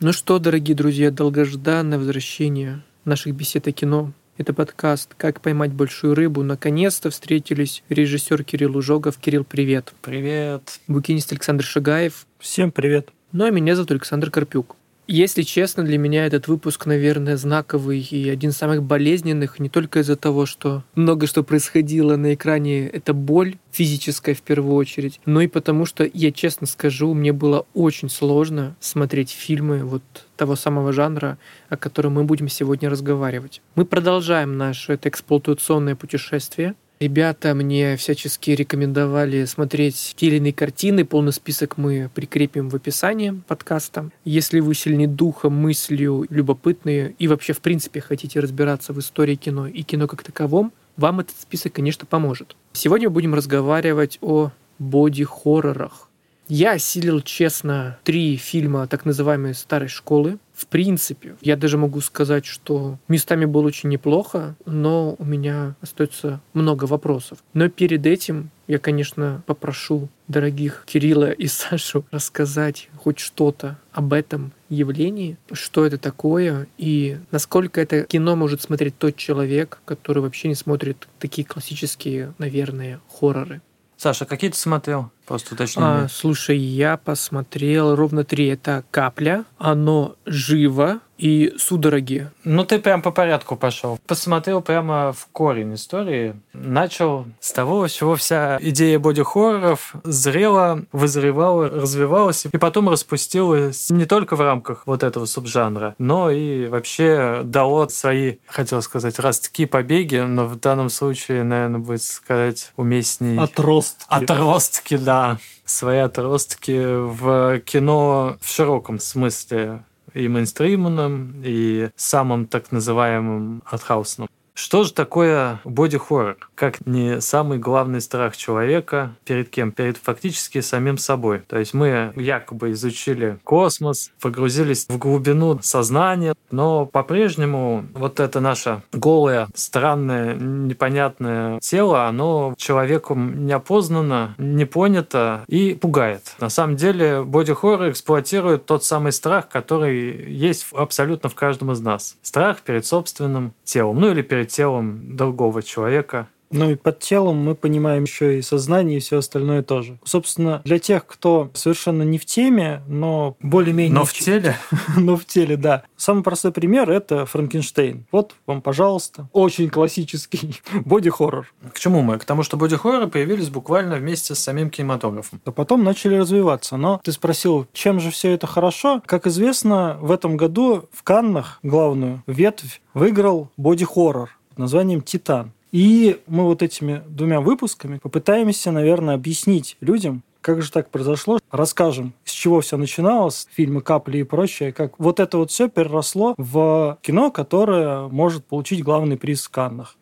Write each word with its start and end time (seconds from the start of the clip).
Ну 0.00 0.12
что, 0.12 0.38
дорогие 0.38 0.76
друзья, 0.76 1.10
долгожданное 1.10 1.98
возвращение 1.98 2.84
наших 3.04 3.34
бесед 3.34 3.66
о 3.66 3.72
кино. 3.72 4.12
Это 4.36 4.54
подкаст 4.54 5.12
«Как 5.16 5.40
поймать 5.40 5.72
большую 5.72 6.14
рыбу». 6.14 6.44
Наконец-то 6.44 7.10
встретились 7.10 7.82
режиссер 7.88 8.44
Кирилл 8.44 8.76
Ужогов. 8.76 9.18
Кирилл, 9.18 9.42
привет. 9.42 9.92
Привет. 10.00 10.78
Букинист 10.86 11.32
Александр 11.32 11.64
Шагаев. 11.64 12.28
Всем 12.38 12.70
привет. 12.70 13.08
Ну 13.32 13.44
а 13.44 13.50
меня 13.50 13.74
зовут 13.74 13.90
Александр 13.90 14.30
Карпюк. 14.30 14.76
Если 15.10 15.40
честно, 15.40 15.84
для 15.84 15.96
меня 15.96 16.26
этот 16.26 16.48
выпуск, 16.48 16.84
наверное, 16.84 17.38
знаковый 17.38 17.98
и 17.98 18.28
один 18.28 18.50
из 18.50 18.58
самых 18.58 18.82
болезненных, 18.82 19.58
не 19.58 19.70
только 19.70 20.00
из-за 20.00 20.16
того, 20.16 20.44
что 20.44 20.84
много 20.94 21.26
что 21.26 21.42
происходило 21.42 22.16
на 22.16 22.34
экране, 22.34 22.86
это 22.88 23.14
боль 23.14 23.56
физическая 23.70 24.34
в 24.34 24.42
первую 24.42 24.74
очередь, 24.74 25.18
но 25.24 25.40
и 25.40 25.46
потому, 25.46 25.86
что, 25.86 26.06
я 26.12 26.30
честно 26.30 26.66
скажу, 26.66 27.14
мне 27.14 27.32
было 27.32 27.64
очень 27.72 28.10
сложно 28.10 28.76
смотреть 28.80 29.30
фильмы 29.30 29.78
вот 29.78 30.02
того 30.36 30.56
самого 30.56 30.92
жанра, 30.92 31.38
о 31.70 31.78
котором 31.78 32.12
мы 32.12 32.24
будем 32.24 32.48
сегодня 32.48 32.90
разговаривать. 32.90 33.62
Мы 33.76 33.86
продолжаем 33.86 34.58
наше 34.58 34.92
это 34.92 35.08
эксплуатационное 35.08 35.96
путешествие— 35.96 36.74
Ребята 37.00 37.54
мне 37.54 37.96
всячески 37.96 38.50
рекомендовали 38.50 39.44
смотреть 39.44 40.14
те 40.16 40.26
или 40.26 40.36
иные 40.38 40.52
картины. 40.52 41.04
Полный 41.04 41.32
список 41.32 41.76
мы 41.76 42.10
прикрепим 42.12 42.68
в 42.68 42.74
описании 42.74 43.40
подкаста. 43.46 44.10
Если 44.24 44.58
вы 44.58 44.74
сильны 44.74 45.06
духом, 45.06 45.54
мыслью, 45.54 46.26
любопытные 46.28 47.14
и 47.20 47.28
вообще, 47.28 47.52
в 47.52 47.60
принципе, 47.60 48.00
хотите 48.00 48.40
разбираться 48.40 48.92
в 48.92 48.98
истории 48.98 49.36
кино 49.36 49.68
и 49.68 49.82
кино 49.82 50.08
как 50.08 50.24
таковом, 50.24 50.72
вам 50.96 51.20
этот 51.20 51.36
список, 51.40 51.74
конечно, 51.74 52.04
поможет. 52.04 52.56
Сегодня 52.72 53.08
мы 53.08 53.14
будем 53.14 53.34
разговаривать 53.34 54.18
о 54.20 54.50
боди-хоррорах. 54.80 56.07
Я 56.48 56.72
осилил, 56.72 57.20
честно, 57.20 57.98
три 58.04 58.36
фильма 58.36 58.86
так 58.86 59.04
называемой 59.04 59.52
старой 59.54 59.88
школы. 59.88 60.38
В 60.54 60.66
принципе, 60.66 61.36
я 61.42 61.56
даже 61.56 61.76
могу 61.76 62.00
сказать, 62.00 62.46
что 62.46 62.98
местами 63.06 63.44
было 63.44 63.66
очень 63.66 63.90
неплохо, 63.90 64.56
но 64.64 65.14
у 65.18 65.24
меня 65.24 65.76
остается 65.82 66.40
много 66.54 66.86
вопросов. 66.86 67.38
Но 67.52 67.68
перед 67.68 68.06
этим 68.06 68.50
я, 68.66 68.78
конечно, 68.78 69.42
попрошу 69.46 70.08
дорогих 70.26 70.84
Кирилла 70.86 71.30
и 71.30 71.46
Сашу 71.46 72.06
рассказать 72.10 72.88
хоть 72.96 73.18
что-то 73.18 73.78
об 73.92 74.14
этом 74.14 74.52
явлении, 74.70 75.36
что 75.52 75.84
это 75.84 75.98
такое 75.98 76.66
и 76.78 77.18
насколько 77.30 77.80
это 77.80 78.04
кино 78.04 78.36
может 78.36 78.62
смотреть 78.62 78.96
тот 78.98 79.16
человек, 79.16 79.80
который 79.84 80.22
вообще 80.22 80.48
не 80.48 80.54
смотрит 80.54 81.08
такие 81.18 81.46
классические, 81.46 82.34
наверное, 82.38 83.00
хорроры. 83.08 83.60
Саша, 83.98 84.26
какие 84.26 84.50
ты 84.50 84.56
смотрел? 84.56 85.10
Просто 85.26 85.54
уточни. 85.54 85.82
А, 85.84 86.06
слушай, 86.08 86.56
я 86.56 86.96
посмотрел 86.96 87.96
ровно 87.96 88.22
три. 88.22 88.46
Это 88.46 88.84
«Капля», 88.92 89.44
«Оно 89.58 90.14
живо», 90.24 91.00
и 91.18 91.52
судороги. 91.58 92.30
Ну, 92.44 92.64
ты 92.64 92.78
прям 92.78 93.02
по 93.02 93.10
порядку 93.10 93.56
пошел. 93.56 93.98
Посмотрел 94.06 94.62
прямо 94.62 95.12
в 95.12 95.26
корень 95.32 95.74
истории. 95.74 96.36
Начал 96.52 97.26
с 97.40 97.52
того, 97.52 97.86
с 97.88 97.92
чего 97.92 98.16
вся 98.16 98.58
идея 98.60 98.98
боди-хорроров 98.98 99.94
зрела, 100.04 100.84
вызревала, 100.92 101.68
развивалась, 101.68 102.46
и 102.46 102.56
потом 102.56 102.88
распустилась 102.88 103.90
не 103.90 104.06
только 104.06 104.36
в 104.36 104.40
рамках 104.40 104.84
вот 104.86 105.02
этого 105.02 105.26
субжанра, 105.26 105.94
но 105.98 106.30
и 106.30 106.66
вообще 106.66 107.42
дало 107.44 107.88
свои, 107.88 108.36
хотел 108.46 108.80
сказать, 108.82 109.18
ростки, 109.18 109.66
побеги, 109.66 110.16
но 110.16 110.46
в 110.46 110.58
данном 110.58 110.88
случае, 110.88 111.42
наверное, 111.42 111.80
будет 111.80 112.02
сказать 112.02 112.72
уместней... 112.76 113.38
Отростки. 113.38 114.04
Отростки, 114.08 114.96
да 114.96 115.38
свои 115.68 115.98
отростки 115.98 116.80
в 116.82 117.60
кино 117.60 118.36
в 118.40 118.50
широком 118.50 118.98
смысле 118.98 119.84
и 120.18 120.28
мейнстримным, 120.28 121.42
и 121.44 121.90
самым 121.96 122.46
так 122.46 122.72
называемым 122.72 123.62
артхаусным. 123.64 124.28
Что 124.58 124.82
же 124.82 124.92
такое 124.92 125.60
боди-хоррор? 125.62 126.36
Как 126.56 126.84
не 126.84 127.20
самый 127.20 127.58
главный 127.58 128.00
страх 128.00 128.36
человека 128.36 129.14
перед 129.24 129.48
кем? 129.50 129.70
Перед 129.70 129.98
фактически 129.98 130.60
самим 130.62 130.98
собой. 130.98 131.42
То 131.46 131.60
есть 131.60 131.74
мы 131.74 132.12
якобы 132.16 132.72
изучили 132.72 133.38
космос, 133.44 134.10
погрузились 134.20 134.86
в 134.88 134.98
глубину 134.98 135.60
сознания, 135.62 136.34
но 136.50 136.86
по-прежнему 136.86 137.86
вот 137.94 138.18
это 138.18 138.40
наше 138.40 138.82
голое, 138.92 139.46
странное, 139.54 140.34
непонятное 140.34 141.60
тело, 141.60 142.06
оно 142.06 142.54
человеком 142.56 143.46
неопознано, 143.46 144.34
не 144.38 144.64
понято 144.64 145.44
и 145.46 145.74
пугает. 145.74 146.34
На 146.40 146.48
самом 146.48 146.74
деле 146.74 147.22
боди-хоррор 147.22 147.90
эксплуатирует 147.90 148.66
тот 148.66 148.82
самый 148.82 149.12
страх, 149.12 149.48
который 149.48 150.32
есть 150.32 150.66
абсолютно 150.72 151.28
в 151.28 151.36
каждом 151.36 151.70
из 151.70 151.80
нас. 151.80 152.16
Страх 152.22 152.62
перед 152.62 152.84
собственным 152.84 153.52
телом, 153.62 154.00
ну 154.00 154.10
или 154.10 154.22
перед 154.22 154.47
телом 154.48 155.16
другого 155.16 155.62
человека. 155.62 156.28
Ну 156.50 156.70
и 156.70 156.76
под 156.76 157.00
телом 157.00 157.36
мы 157.36 157.54
понимаем 157.54 158.04
еще 158.04 158.38
и 158.38 158.42
сознание 158.42 158.98
и 158.98 159.00
все 159.00 159.18
остальное 159.18 159.62
тоже. 159.62 159.98
Собственно, 160.04 160.62
для 160.64 160.78
тех, 160.78 161.06
кто 161.06 161.50
совершенно 161.54 162.02
не 162.02 162.18
в 162.18 162.24
теме, 162.24 162.82
но 162.86 163.36
более-менее... 163.40 163.92
Но 163.92 164.04
в 164.04 164.12
теле? 164.12 164.56
но 164.96 165.16
в 165.16 165.24
теле, 165.24 165.56
да. 165.56 165.84
Самый 165.96 166.22
простой 166.22 166.52
пример— 166.52 166.90
это 166.90 167.26
Франкенштейн. 167.26 168.06
Вот 168.12 168.34
вам, 168.46 168.62
пожалуйста, 168.62 169.28
очень 169.32 169.68
классический 169.68 170.60
боди-хоррор. 170.84 171.52
К 171.72 171.78
чему 171.78 172.00
мы? 172.02 172.18
К 172.18 172.24
тому, 172.24 172.42
что 172.42 172.56
боди-хорроры 172.56 173.08
появились 173.08 173.50
буквально 173.50 173.96
вместе 173.96 174.34
с 174.34 174.38
самим 174.38 174.70
кинематографом. 174.70 175.40
А 175.44 175.52
потом 175.52 175.84
начали 175.84 176.16
развиваться. 176.16 176.76
Но 176.76 177.00
ты 177.02 177.12
спросил, 177.12 177.66
чем 177.72 178.00
же 178.00 178.10
все 178.10 178.32
это 178.32 178.46
хорошо? 178.46 179.02
Как 179.04 179.26
известно, 179.26 179.98
в 180.00 180.10
этом 180.10 180.36
году 180.36 180.88
в 180.92 181.02
Каннах 181.02 181.58
главную 181.62 182.22
ветвь 182.26 182.80
выиграл 182.94 183.50
боди-хоррор 183.56 184.37
названием 184.58 185.00
«Титан». 185.00 185.52
И 185.70 186.20
мы 186.26 186.44
вот 186.44 186.62
этими 186.62 187.02
двумя 187.08 187.40
выпусками 187.40 187.98
попытаемся, 187.98 188.72
наверное, 188.72 189.14
объяснить 189.14 189.76
людям, 189.80 190.22
как 190.40 190.62
же 190.62 190.70
так 190.70 190.88
произошло? 190.90 191.40
Расскажем, 191.50 192.14
с 192.24 192.30
чего 192.30 192.60
все 192.60 192.76
начиналось, 192.76 193.48
фильмы 193.50 193.82
«Капли» 193.82 194.18
и 194.18 194.22
прочее, 194.22 194.72
как 194.72 194.98
вот 194.98 195.20
это 195.20 195.36
вот 195.36 195.50
все 195.50 195.68
переросло 195.68 196.34
в 196.38 196.98
кино, 197.02 197.30
которое 197.30 198.08
может 198.08 198.46
получить 198.46 198.82
главный 198.82 199.16
приз 199.16 199.44
в 199.44 199.50
Каннах. 199.50 199.96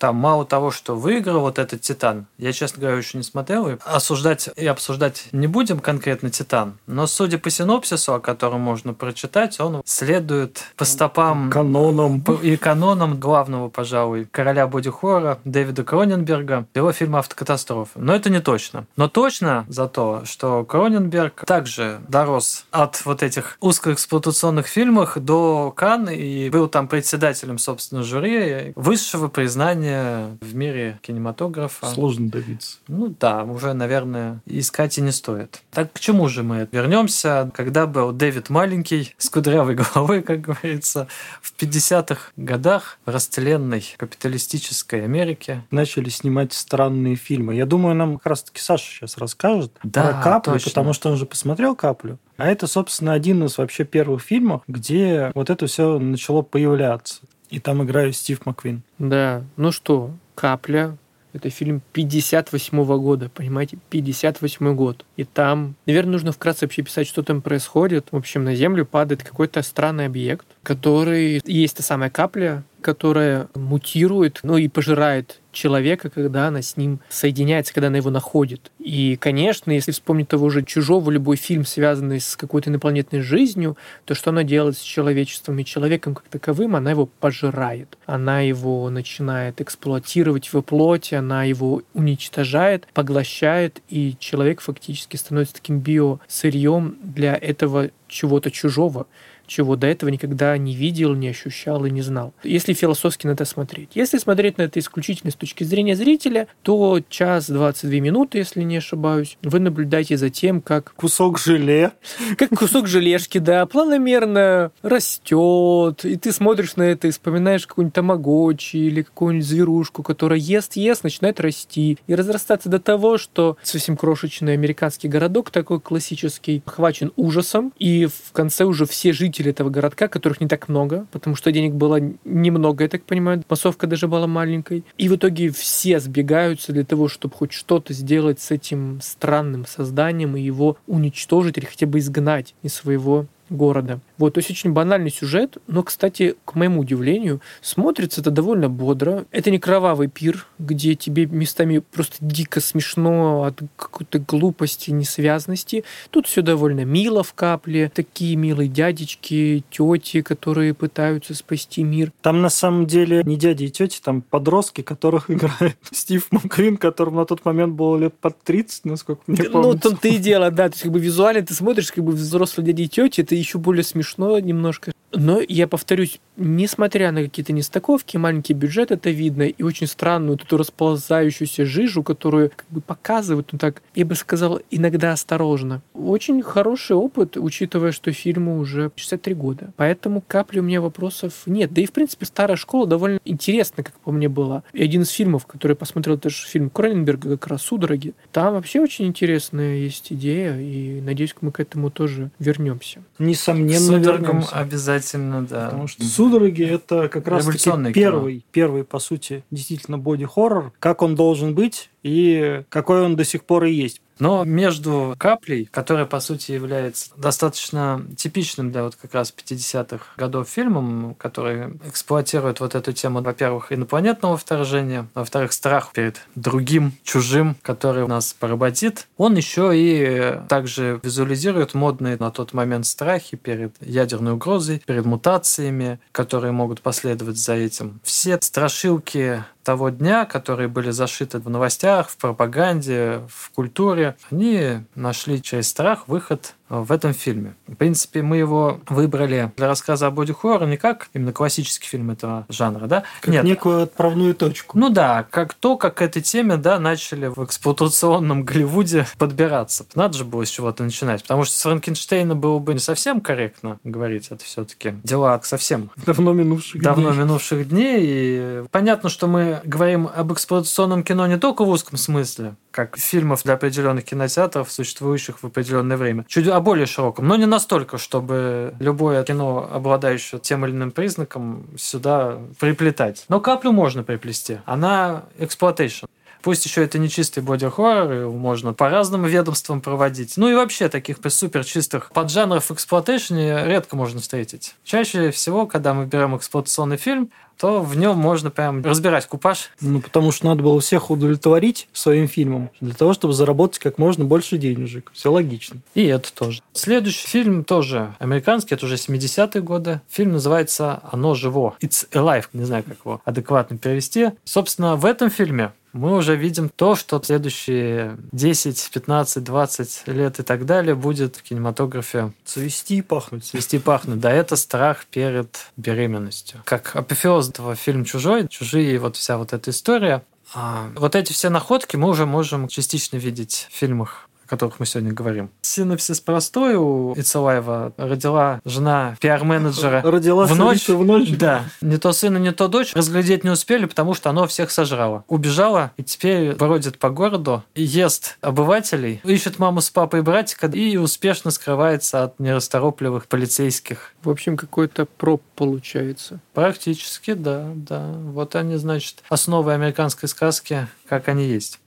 Там 0.00 0.16
мало 0.16 0.46
того, 0.46 0.70
что 0.70 0.96
выиграл 0.96 1.40
вот 1.40 1.58
этот 1.58 1.82
Титан, 1.82 2.24
я, 2.38 2.54
честно 2.54 2.80
говоря, 2.80 2.96
еще 2.96 3.18
не 3.18 3.22
смотрел, 3.22 3.68
и 3.68 3.76
осуждать 3.84 4.48
и 4.56 4.66
обсуждать 4.66 5.28
не 5.32 5.46
будем 5.46 5.78
конкретно 5.78 6.30
Титан, 6.30 6.78
но 6.86 7.06
судя 7.06 7.36
по 7.36 7.50
синопсису, 7.50 8.14
о 8.14 8.20
котором 8.20 8.62
можно 8.62 8.94
прочитать, 8.94 9.60
он 9.60 9.82
следует 9.84 10.64
по 10.76 10.86
стопам 10.86 11.50
канонам 11.50 12.24
и 12.42 12.56
канонам 12.56 13.20
главного, 13.20 13.68
пожалуй, 13.68 14.24
короля 14.24 14.66
боди-хоррора 14.66 15.38
Дэвида 15.44 15.84
Кроненберга, 15.84 16.66
его 16.74 16.92
фильма 16.92 17.18
«Автокатастрофа». 17.18 17.98
Но 18.00 18.14
это 18.14 18.30
не 18.30 18.40
точно. 18.40 18.86
Но 18.96 19.06
точно 19.06 19.66
за 19.68 19.86
то, 19.86 20.22
что 20.24 20.64
Кроненберг 20.64 21.44
также 21.44 22.00
дорос 22.08 22.64
от 22.70 23.04
вот 23.04 23.22
этих 23.22 23.58
узкоэксплуатационных 23.60 24.66
фильмов 24.66 25.18
до 25.18 25.74
Кан 25.76 26.08
и 26.08 26.48
был 26.48 26.68
там 26.68 26.88
председателем, 26.88 27.58
собственно, 27.58 28.02
жюри 28.02 28.72
высшего 28.76 29.28
признания 29.28 29.89
признание 29.90 30.38
в 30.40 30.54
мире 30.54 30.98
кинематографа. 31.02 31.86
Сложно 31.86 32.30
добиться. 32.30 32.78
Ну 32.88 33.14
да, 33.18 33.44
уже, 33.44 33.72
наверное, 33.72 34.40
искать 34.46 34.98
и 34.98 35.00
не 35.00 35.12
стоит. 35.12 35.62
Так 35.70 35.92
к 35.92 36.00
чему 36.00 36.28
же 36.28 36.42
мы 36.42 36.68
вернемся, 36.70 37.50
когда 37.54 37.86
был 37.86 38.12
Дэвид 38.12 38.50
маленький, 38.50 39.14
с 39.18 39.28
кудрявой 39.28 39.74
головой, 39.74 40.22
как 40.22 40.40
говорится, 40.40 41.08
в 41.42 41.54
50-х 41.58 42.32
годах 42.36 42.98
в 43.04 43.10
растленной 43.10 43.84
капиталистической 43.96 45.04
Америке. 45.04 45.62
Начали 45.70 46.08
снимать 46.08 46.52
странные 46.52 47.16
фильмы. 47.16 47.54
Я 47.54 47.66
думаю, 47.66 47.94
нам 47.94 48.18
как 48.18 48.26
раз-таки 48.26 48.60
Саша 48.60 48.84
сейчас 48.84 49.18
расскажет 49.18 49.72
да, 49.82 50.04
про 50.04 50.22
каплю, 50.22 50.52
точно. 50.54 50.70
потому 50.70 50.92
что 50.92 51.10
он 51.10 51.16
же 51.16 51.26
посмотрел 51.26 51.74
каплю. 51.74 52.18
А 52.36 52.46
это, 52.46 52.66
собственно, 52.66 53.12
один 53.12 53.44
из 53.44 53.58
вообще 53.58 53.84
первых 53.84 54.22
фильмов, 54.22 54.62
где 54.66 55.30
вот 55.34 55.50
это 55.50 55.66
все 55.66 55.98
начало 55.98 56.40
появляться. 56.40 57.20
И 57.50 57.58
там 57.58 57.82
играет 57.82 58.16
Стив 58.16 58.44
Маквин. 58.46 58.82
Да, 58.98 59.44
ну 59.56 59.72
что, 59.72 60.12
«Капля», 60.34 60.96
это 61.32 61.48
фильм 61.50 61.80
58 61.92 62.84
года, 62.98 63.28
понимаете? 63.28 63.78
58 63.90 64.74
год. 64.74 65.04
И 65.16 65.24
там, 65.24 65.76
наверное, 65.86 66.12
нужно 66.12 66.32
вкратце 66.32 66.66
вообще 66.66 66.82
писать, 66.82 67.06
что 67.06 67.22
там 67.22 67.40
происходит. 67.40 68.08
В 68.10 68.16
общем, 68.16 68.44
на 68.44 68.54
Землю 68.54 68.84
падает 68.84 69.22
какой-то 69.22 69.62
странный 69.62 70.06
объект, 70.06 70.46
который... 70.62 71.40
Есть 71.44 71.76
та 71.76 71.82
самая 71.82 72.10
капля, 72.10 72.64
которая 72.80 73.48
мутирует, 73.54 74.40
ну 74.42 74.56
и 74.56 74.68
пожирает 74.68 75.40
человека, 75.52 76.10
когда 76.10 76.48
она 76.48 76.62
с 76.62 76.76
ним 76.76 77.00
соединяется, 77.08 77.74
когда 77.74 77.88
она 77.88 77.98
его 77.98 78.10
находит. 78.10 78.70
И, 78.78 79.16
конечно, 79.20 79.70
если 79.72 79.90
вспомнить 79.92 80.28
того 80.28 80.48
же 80.50 80.62
«Чужого», 80.62 81.10
любой 81.10 81.36
фильм, 81.36 81.64
связанный 81.64 82.20
с 82.20 82.36
какой-то 82.36 82.70
инопланетной 82.70 83.20
жизнью, 83.20 83.76
то 84.04 84.14
что 84.14 84.30
она 84.30 84.44
делает 84.44 84.78
с 84.78 84.82
человечеством 84.82 85.58
и 85.58 85.64
человеком 85.64 86.14
как 86.14 86.28
таковым, 86.28 86.76
она 86.76 86.92
его 86.92 87.06
пожирает. 87.06 87.98
Она 88.06 88.40
его 88.40 88.88
начинает 88.90 89.60
эксплуатировать 89.60 90.52
в 90.52 90.60
плоти, 90.62 91.14
она 91.14 91.44
его 91.44 91.82
уничтожает, 91.94 92.86
поглощает, 92.94 93.82
и 93.88 94.16
человек 94.18 94.60
фактически 94.60 95.16
становится 95.16 95.54
таким 95.54 95.80
биосырьем 95.80 96.96
для 97.02 97.34
этого 97.34 97.90
чего-то 98.10 98.50
чужого, 98.50 99.06
чего 99.50 99.76
до 99.76 99.88
этого 99.88 100.10
никогда 100.10 100.56
не 100.56 100.74
видел, 100.74 101.14
не 101.14 101.28
ощущал 101.28 101.84
и 101.84 101.90
не 101.90 102.02
знал. 102.02 102.32
Если 102.44 102.72
философски 102.72 103.26
на 103.26 103.32
это 103.32 103.44
смотреть. 103.44 103.90
Если 103.94 104.18
смотреть 104.18 104.58
на 104.58 104.62
это 104.62 104.78
исключительно 104.78 105.32
с 105.32 105.34
точки 105.34 105.64
зрения 105.64 105.96
зрителя, 105.96 106.46
то 106.62 107.00
час 107.08 107.50
22 107.50 107.90
минуты, 108.00 108.38
если 108.38 108.62
не 108.62 108.76
ошибаюсь, 108.76 109.36
вы 109.42 109.58
наблюдаете 109.58 110.16
за 110.16 110.30
тем, 110.30 110.60
как... 110.60 110.94
Кусок 110.94 111.38
желе. 111.38 111.92
Как 112.36 112.50
кусок 112.50 112.86
желешки, 112.86 113.38
да, 113.38 113.66
планомерно 113.66 114.70
растет, 114.82 116.04
и 116.04 116.16
ты 116.16 116.32
смотришь 116.32 116.76
на 116.76 116.84
это 116.84 117.08
и 117.08 117.10
вспоминаешь 117.10 117.66
какую-нибудь 117.66 117.94
тамагочи 117.94 118.76
или 118.76 119.02
какую-нибудь 119.02 119.46
зверушку, 119.46 120.02
которая 120.02 120.38
ест, 120.38 120.76
ест, 120.76 121.02
начинает 121.02 121.40
расти 121.40 121.98
и 122.06 122.14
разрастаться 122.14 122.68
до 122.68 122.78
того, 122.78 123.18
что 123.18 123.56
совсем 123.62 123.96
крошечный 123.96 124.52
американский 124.52 125.08
городок 125.08 125.50
такой 125.50 125.80
классический, 125.80 126.62
охвачен 126.64 127.12
ужасом, 127.16 127.72
и 127.78 127.99
в 128.06 128.32
конце 128.32 128.64
уже 128.64 128.86
все 128.86 129.12
жители 129.12 129.50
этого 129.50 129.70
городка, 129.70 130.08
которых 130.08 130.40
не 130.40 130.48
так 130.48 130.68
много, 130.68 131.06
потому 131.12 131.36
что 131.36 131.52
денег 131.52 131.74
было 131.74 132.00
немного, 132.24 132.84
я 132.84 132.88
так 132.88 133.02
понимаю, 133.04 133.42
массовка 133.48 133.86
даже 133.86 134.08
была 134.08 134.26
маленькой. 134.26 134.84
И 134.98 135.08
в 135.08 135.16
итоге 135.16 135.50
все 135.50 136.00
сбегаются 136.00 136.72
для 136.72 136.84
того, 136.84 137.08
чтобы 137.08 137.34
хоть 137.34 137.52
что-то 137.52 137.92
сделать 137.92 138.40
с 138.40 138.50
этим 138.50 139.00
странным 139.02 139.66
созданием 139.66 140.36
и 140.36 140.40
его 140.40 140.76
уничтожить 140.86 141.58
или 141.58 141.64
хотя 141.64 141.86
бы 141.86 141.98
изгнать 141.98 142.54
из 142.62 142.74
своего 142.74 143.26
города. 143.50 144.00
Вот, 144.16 144.34
то 144.34 144.38
есть 144.38 144.50
очень 144.50 144.72
банальный 144.72 145.10
сюжет, 145.10 145.58
но, 145.66 145.82
кстати, 145.82 146.36
к 146.44 146.54
моему 146.54 146.80
удивлению, 146.80 147.40
смотрится 147.60 148.20
это 148.20 148.30
довольно 148.30 148.68
бодро. 148.68 149.24
Это 149.30 149.50
не 149.50 149.58
кровавый 149.58 150.08
пир, 150.08 150.46
где 150.58 150.94
тебе 150.94 151.26
местами 151.26 151.78
просто 151.78 152.16
дико 152.20 152.60
смешно 152.60 153.44
от 153.44 153.60
какой-то 153.76 154.18
глупости, 154.18 154.90
несвязности. 154.90 155.84
Тут 156.10 156.26
все 156.26 156.42
довольно 156.42 156.84
мило 156.84 157.22
в 157.22 157.34
капле. 157.34 157.90
Такие 157.94 158.36
милые 158.36 158.68
дядечки, 158.68 159.64
тети, 159.70 160.22
которые 160.22 160.74
пытаются 160.74 161.34
спасти 161.34 161.82
мир. 161.82 162.12
Там 162.22 162.40
на 162.42 162.50
самом 162.50 162.86
деле 162.86 163.22
не 163.24 163.36
дяди 163.36 163.64
и 163.64 163.70
тети, 163.70 164.00
там 164.02 164.22
подростки, 164.22 164.82
которых 164.82 165.30
играет 165.30 165.76
Стив 165.90 166.26
Маквин, 166.30 166.76
которому 166.76 167.18
на 167.18 167.26
тот 167.26 167.44
момент 167.44 167.74
было 167.74 167.96
лет 167.96 168.14
под 168.14 168.40
30, 168.42 168.84
насколько 168.84 169.22
мне 169.26 169.44
помнится. 169.44 169.88
Ну, 169.88 169.90
там-то 169.90 170.08
и 170.08 170.18
дело, 170.18 170.50
да. 170.50 170.68
То 170.68 170.74
есть, 170.74 170.82
как 170.82 170.92
бы 170.92 171.00
визуально 171.00 171.42
ты 171.42 171.54
смотришь, 171.54 171.90
как 171.92 172.04
бы 172.04 172.12
взрослые 172.12 172.66
дяди 172.66 172.82
и 172.82 172.88
тети, 172.88 173.20
это 173.22 173.34
еще 173.40 173.58
более 173.58 173.82
смешно 173.82 174.38
немножко. 174.38 174.92
Но 175.12 175.40
я 175.40 175.66
повторюсь, 175.66 176.20
несмотря 176.40 177.12
на 177.12 177.22
какие-то 177.22 177.52
нестыковки, 177.52 178.16
маленький 178.16 178.54
бюджет 178.54 178.90
это 178.90 179.10
видно, 179.10 179.42
и 179.42 179.62
очень 179.62 179.86
странную 179.86 180.38
эту 180.38 180.56
расползающуюся 180.56 181.64
жижу, 181.64 182.02
которую 182.02 182.50
как 182.50 182.66
бы 182.70 182.80
показывают, 182.80 183.50
ну 183.52 183.58
так, 183.58 183.82
я 183.94 184.04
бы 184.04 184.14
сказал, 184.14 184.60
иногда 184.70 185.12
осторожно. 185.12 185.82
Очень 185.94 186.42
хороший 186.42 186.96
опыт, 186.96 187.36
учитывая, 187.36 187.92
что 187.92 188.12
фильму 188.12 188.58
уже 188.58 188.90
63 188.96 189.34
года. 189.34 189.72
Поэтому 189.76 190.22
капли 190.26 190.60
у 190.60 190.62
меня 190.62 190.80
вопросов 190.80 191.42
нет. 191.46 191.72
Да 191.72 191.80
и, 191.80 191.86
в 191.86 191.92
принципе, 191.92 192.26
старая 192.26 192.56
школа 192.56 192.86
довольно 192.86 193.20
интересна, 193.24 193.84
как 193.84 193.94
по 194.00 194.10
мне 194.10 194.28
была. 194.28 194.62
И 194.72 194.82
один 194.82 195.02
из 195.02 195.10
фильмов, 195.10 195.46
который 195.46 195.72
я 195.72 195.76
посмотрел, 195.76 196.16
это 196.16 196.30
же 196.30 196.46
фильм 196.46 196.70
Кроненберга, 196.70 197.30
как 197.36 197.48
раз 197.48 197.62
«Судороги». 197.62 198.14
Там 198.32 198.54
вообще 198.54 198.80
очень 198.80 199.06
интересная 199.06 199.76
есть 199.76 200.12
идея, 200.12 200.58
и 200.58 201.00
надеюсь, 201.00 201.34
мы 201.40 201.52
к 201.52 201.60
этому 201.60 201.90
тоже 201.90 202.30
вернемся. 202.38 203.02
Несомненно, 203.18 203.96
вернемся. 203.96 204.56
обязательно, 204.56 205.42
да. 205.42 205.66
Потому 205.66 205.86
что 205.86 206.04
«Судороги»— 206.30 206.62
это 206.64 207.08
как 207.08 207.26
раз 207.26 207.44
первый, 207.92 208.44
первый, 208.52 208.84
по 208.84 209.00
сути, 209.00 209.42
действительно 209.50 209.98
боди-хоррор. 209.98 210.72
Как 210.78 211.02
он 211.02 211.16
должен 211.16 211.54
быть 211.54 211.89
и 212.02 212.62
какой 212.68 213.02
он 213.02 213.16
до 213.16 213.24
сих 213.24 213.44
пор 213.44 213.64
и 213.64 213.72
есть. 213.72 214.00
Но 214.20 214.44
между 214.44 215.14
каплей, 215.18 215.64
которая, 215.72 216.04
по 216.04 216.20
сути, 216.20 216.52
является 216.52 217.10
достаточно 217.16 218.04
типичным 218.16 218.70
для 218.70 218.84
вот 218.84 218.94
как 218.94 219.14
раз 219.14 219.34
50-х 219.34 220.04
годов 220.16 220.48
фильмом, 220.48 221.14
который 221.14 221.78
эксплуатирует 221.86 222.60
вот 222.60 222.74
эту 222.74 222.92
тему, 222.92 223.22
во-первых, 223.22 223.72
инопланетного 223.72 224.36
вторжения, 224.36 225.08
во-вторых, 225.14 225.52
страх 225.52 225.92
перед 225.92 226.20
другим, 226.34 226.92
чужим, 227.02 227.56
который 227.62 228.06
нас 228.06 228.34
поработит, 228.34 229.08
он 229.16 229.36
еще 229.36 229.70
и 229.74 230.38
также 230.48 231.00
визуализирует 231.02 231.72
модные 231.72 232.18
на 232.18 232.30
тот 232.30 232.52
момент 232.52 232.84
страхи 232.84 233.38
перед 233.38 233.74
ядерной 233.80 234.32
угрозой, 234.32 234.82
перед 234.84 235.06
мутациями, 235.06 235.98
которые 236.12 236.52
могут 236.52 236.82
последовать 236.82 237.38
за 237.38 237.54
этим. 237.54 238.00
Все 238.04 238.38
страшилки 238.42 239.42
того 239.62 239.90
дня, 239.90 240.24
которые 240.24 240.68
были 240.68 240.90
зашиты 240.90 241.38
в 241.38 241.48
новостях, 241.48 242.08
в 242.08 242.16
пропаганде, 242.16 243.22
в 243.28 243.50
культуре, 243.50 244.16
они 244.30 244.80
нашли 244.94 245.42
через 245.42 245.68
страх 245.68 246.08
выход 246.08 246.54
в 246.70 246.92
этом 246.92 247.12
фильме. 247.12 247.54
В 247.66 247.74
принципе, 247.74 248.22
мы 248.22 248.36
его 248.36 248.80
выбрали 248.88 249.50
для 249.56 249.66
рассказа 249.66 250.06
о 250.06 250.10
боди 250.12 250.32
хоррор 250.32 250.68
не 250.68 250.76
как 250.76 251.08
именно 251.12 251.32
классический 251.32 251.88
фильм 251.88 252.12
этого 252.12 252.46
жанра, 252.48 252.86
да? 252.86 253.02
Как 253.20 253.34
Нет. 253.34 253.44
некую 253.44 253.82
отправную 253.82 254.34
точку. 254.34 254.78
Ну 254.78 254.88
да, 254.88 255.26
как 255.30 255.52
то, 255.54 255.76
как 255.76 255.96
к 255.96 256.02
этой 256.02 256.22
теме, 256.22 256.56
да, 256.56 256.78
начали 256.78 257.26
в 257.26 257.44
эксплуатационном 257.44 258.44
Голливуде 258.44 259.06
подбираться. 259.18 259.84
Надо 259.96 260.16
же 260.16 260.24
было 260.24 260.46
с 260.46 260.48
чего-то 260.48 260.84
начинать, 260.84 261.22
потому 261.22 261.44
что 261.44 261.56
с 261.56 261.62
Франкенштейна 261.62 262.36
было 262.36 262.60
бы 262.60 262.72
не 262.72 262.78
совсем 262.78 263.20
корректно 263.20 263.80
говорить, 263.82 264.28
это 264.30 264.44
все-таки 264.44 264.94
дела 265.02 265.40
совсем 265.42 265.90
давно 265.96 266.32
минувших 266.32 266.80
давно 266.80 267.10
дней. 267.10 267.20
минувших 267.20 267.68
дней. 267.68 267.98
И 268.00 268.64
понятно, 268.70 269.08
что 269.08 269.26
мы 269.26 269.49
говорим 269.64 270.08
об 270.14 270.32
эксплуатационном 270.32 271.02
кино 271.02 271.26
не 271.26 271.38
только 271.38 271.64
в 271.64 271.68
узком 271.68 271.98
смысле, 271.98 272.54
как 272.70 272.96
фильмов 272.96 273.42
для 273.42 273.54
определенных 273.54 274.04
кинотеатров, 274.04 274.70
существующих 274.70 275.42
в 275.42 275.46
определенное 275.46 275.96
время. 275.96 276.24
Чуть 276.28 276.46
о 276.48 276.60
более 276.60 276.86
широком, 276.86 277.28
но 277.28 277.36
не 277.36 277.46
настолько, 277.46 277.98
чтобы 277.98 278.74
любое 278.78 279.22
кино, 279.24 279.68
обладающее 279.72 280.40
тем 280.40 280.64
или 280.64 280.72
иным 280.72 280.90
признаком, 280.90 281.66
сюда 281.76 282.38
приплетать. 282.58 283.24
Но 283.28 283.40
каплю 283.40 283.72
можно 283.72 284.02
приплести. 284.02 284.58
Она 284.66 285.24
exploitation. 285.38 286.06
Пусть 286.42 286.64
еще 286.64 286.82
это 286.82 286.98
не 286.98 287.08
чистый 287.08 287.42
боди-хоррор, 287.42 288.30
можно 288.30 288.72
по 288.72 288.88
разным 288.88 289.24
ведомствам 289.24 289.80
проводить. 289.80 290.36
Ну 290.36 290.48
и 290.48 290.54
вообще 290.54 290.88
таких 290.88 291.18
супер 291.28 291.64
чистых 291.64 292.12
поджанров 292.12 292.70
exploitation 292.70 293.59
е 293.59 293.66
редко 293.66 293.96
можно 293.96 294.20
встретить. 294.20 294.74
Чаще 294.82 295.30
всего, 295.32 295.66
когда 295.66 295.92
мы 295.92 296.06
берем 296.06 296.36
эксплуатационный 296.36 296.96
фильм, 296.96 297.30
то 297.60 297.82
в 297.82 297.96
нем 297.96 298.16
можно 298.16 298.50
прям 298.50 298.82
разбирать 298.82 299.26
купаж. 299.26 299.70
Ну, 299.80 300.00
потому 300.00 300.32
что 300.32 300.46
надо 300.46 300.62
было 300.62 300.80
всех 300.80 301.10
удовлетворить 301.10 301.88
своим 301.92 302.26
фильмом, 302.26 302.70
для 302.80 302.94
того, 302.94 303.12
чтобы 303.12 303.34
заработать 303.34 303.78
как 303.78 303.98
можно 303.98 304.24
больше 304.24 304.56
денежек. 304.56 305.10
Все 305.12 305.30
логично. 305.30 305.80
И 305.94 306.04
это 306.06 306.32
тоже. 306.32 306.62
Следующий 306.72 307.26
фильм 307.26 307.64
тоже 307.64 308.14
американский, 308.18 308.74
это 308.74 308.86
уже 308.86 308.94
70-е 308.94 309.60
годы. 309.62 310.00
Фильм 310.08 310.32
называется 310.32 311.00
«Оно 311.12 311.34
живо». 311.34 311.74
It's 311.80 312.08
Alive. 312.12 312.46
Не 312.54 312.64
знаю, 312.64 312.82
как 312.82 312.96
его 313.04 313.20
адекватно 313.24 313.76
перевести. 313.76 314.30
Собственно, 314.44 314.96
в 314.96 315.04
этом 315.04 315.28
фильме 315.30 315.72
мы 315.92 316.16
уже 316.16 316.36
видим 316.36 316.68
то, 316.68 316.94
что 316.94 317.20
следующие 317.22 318.16
10, 318.32 318.90
15, 318.92 319.42
20 319.42 320.02
лет 320.06 320.38
и 320.38 320.42
так 320.42 320.64
далее 320.64 320.94
будет 320.94 321.36
в 321.36 321.42
кинематографе 321.42 322.32
цвести 322.44 322.98
и 322.98 323.02
пахнуть. 323.02 323.44
Цвести 323.44 323.76
и 323.76 323.80
пахнуть. 323.80 324.20
Да, 324.20 324.30
это 324.30 324.56
страх 324.56 325.06
перед 325.06 325.66
беременностью. 325.76 326.60
Как 326.64 326.94
апофеоз 326.94 327.49
этого 327.50 327.74
фильм 327.74 328.04
«Чужой», 328.04 328.48
«Чужие», 328.48 328.98
вот 328.98 329.16
вся 329.16 329.36
вот 329.36 329.52
эта 329.52 329.70
история. 329.70 330.24
А 330.54 330.90
вот 330.96 331.14
эти 331.14 331.32
все 331.32 331.50
находки 331.50 331.96
мы 331.96 332.08
уже 332.08 332.26
можем 332.26 332.66
частично 332.68 333.16
видеть 333.18 333.68
в 333.70 333.76
фильмах 333.76 334.29
которых 334.50 334.80
мы 334.80 334.86
сегодня 334.86 335.12
говорим. 335.12 335.50
Синопсис 335.62 336.20
простой 336.20 336.74
у 336.74 337.14
Ицелаева. 337.16 337.92
Родила 337.96 338.60
жена 338.64 339.16
пиар-менеджера 339.20 340.02
Родила 340.02 340.44
в 340.44 340.56
ночь. 340.56 340.88
в 340.88 341.04
ночь. 341.04 341.30
Да. 341.38 341.64
Не 341.80 341.98
то 341.98 342.12
сына, 342.12 342.38
не 342.38 342.50
то 342.50 342.66
дочь. 342.66 342.92
Разглядеть 342.94 343.44
не 343.44 343.50
успели, 343.50 343.86
потому 343.86 344.12
что 344.12 344.28
оно 344.28 344.48
всех 344.48 344.72
сожрало. 344.72 345.24
Убежала 345.28 345.92
и 345.96 346.02
теперь 346.02 346.56
бродит 346.56 346.98
по 346.98 347.10
городу, 347.10 347.62
ест 347.76 348.38
обывателей, 348.40 349.20
ищет 349.22 349.60
маму 349.60 349.80
с 349.80 349.90
папой 349.90 350.20
и 350.20 350.22
братика 350.22 350.66
и 350.66 350.96
успешно 350.96 351.52
скрывается 351.52 352.24
от 352.24 352.40
нерасторопливых 352.40 353.28
полицейских. 353.28 354.12
В 354.24 354.30
общем, 354.30 354.56
какой-то 354.56 355.06
проб 355.06 355.42
получается. 355.54 356.40
Практически, 356.54 357.34
да, 357.34 357.70
да. 357.76 358.12
Вот 358.16 358.56
они, 358.56 358.76
значит, 358.76 359.22
основы 359.28 359.72
американской 359.74 360.28
сказки, 360.28 360.88
как 361.08 361.28
они 361.28 361.44
есть. 361.44 361.78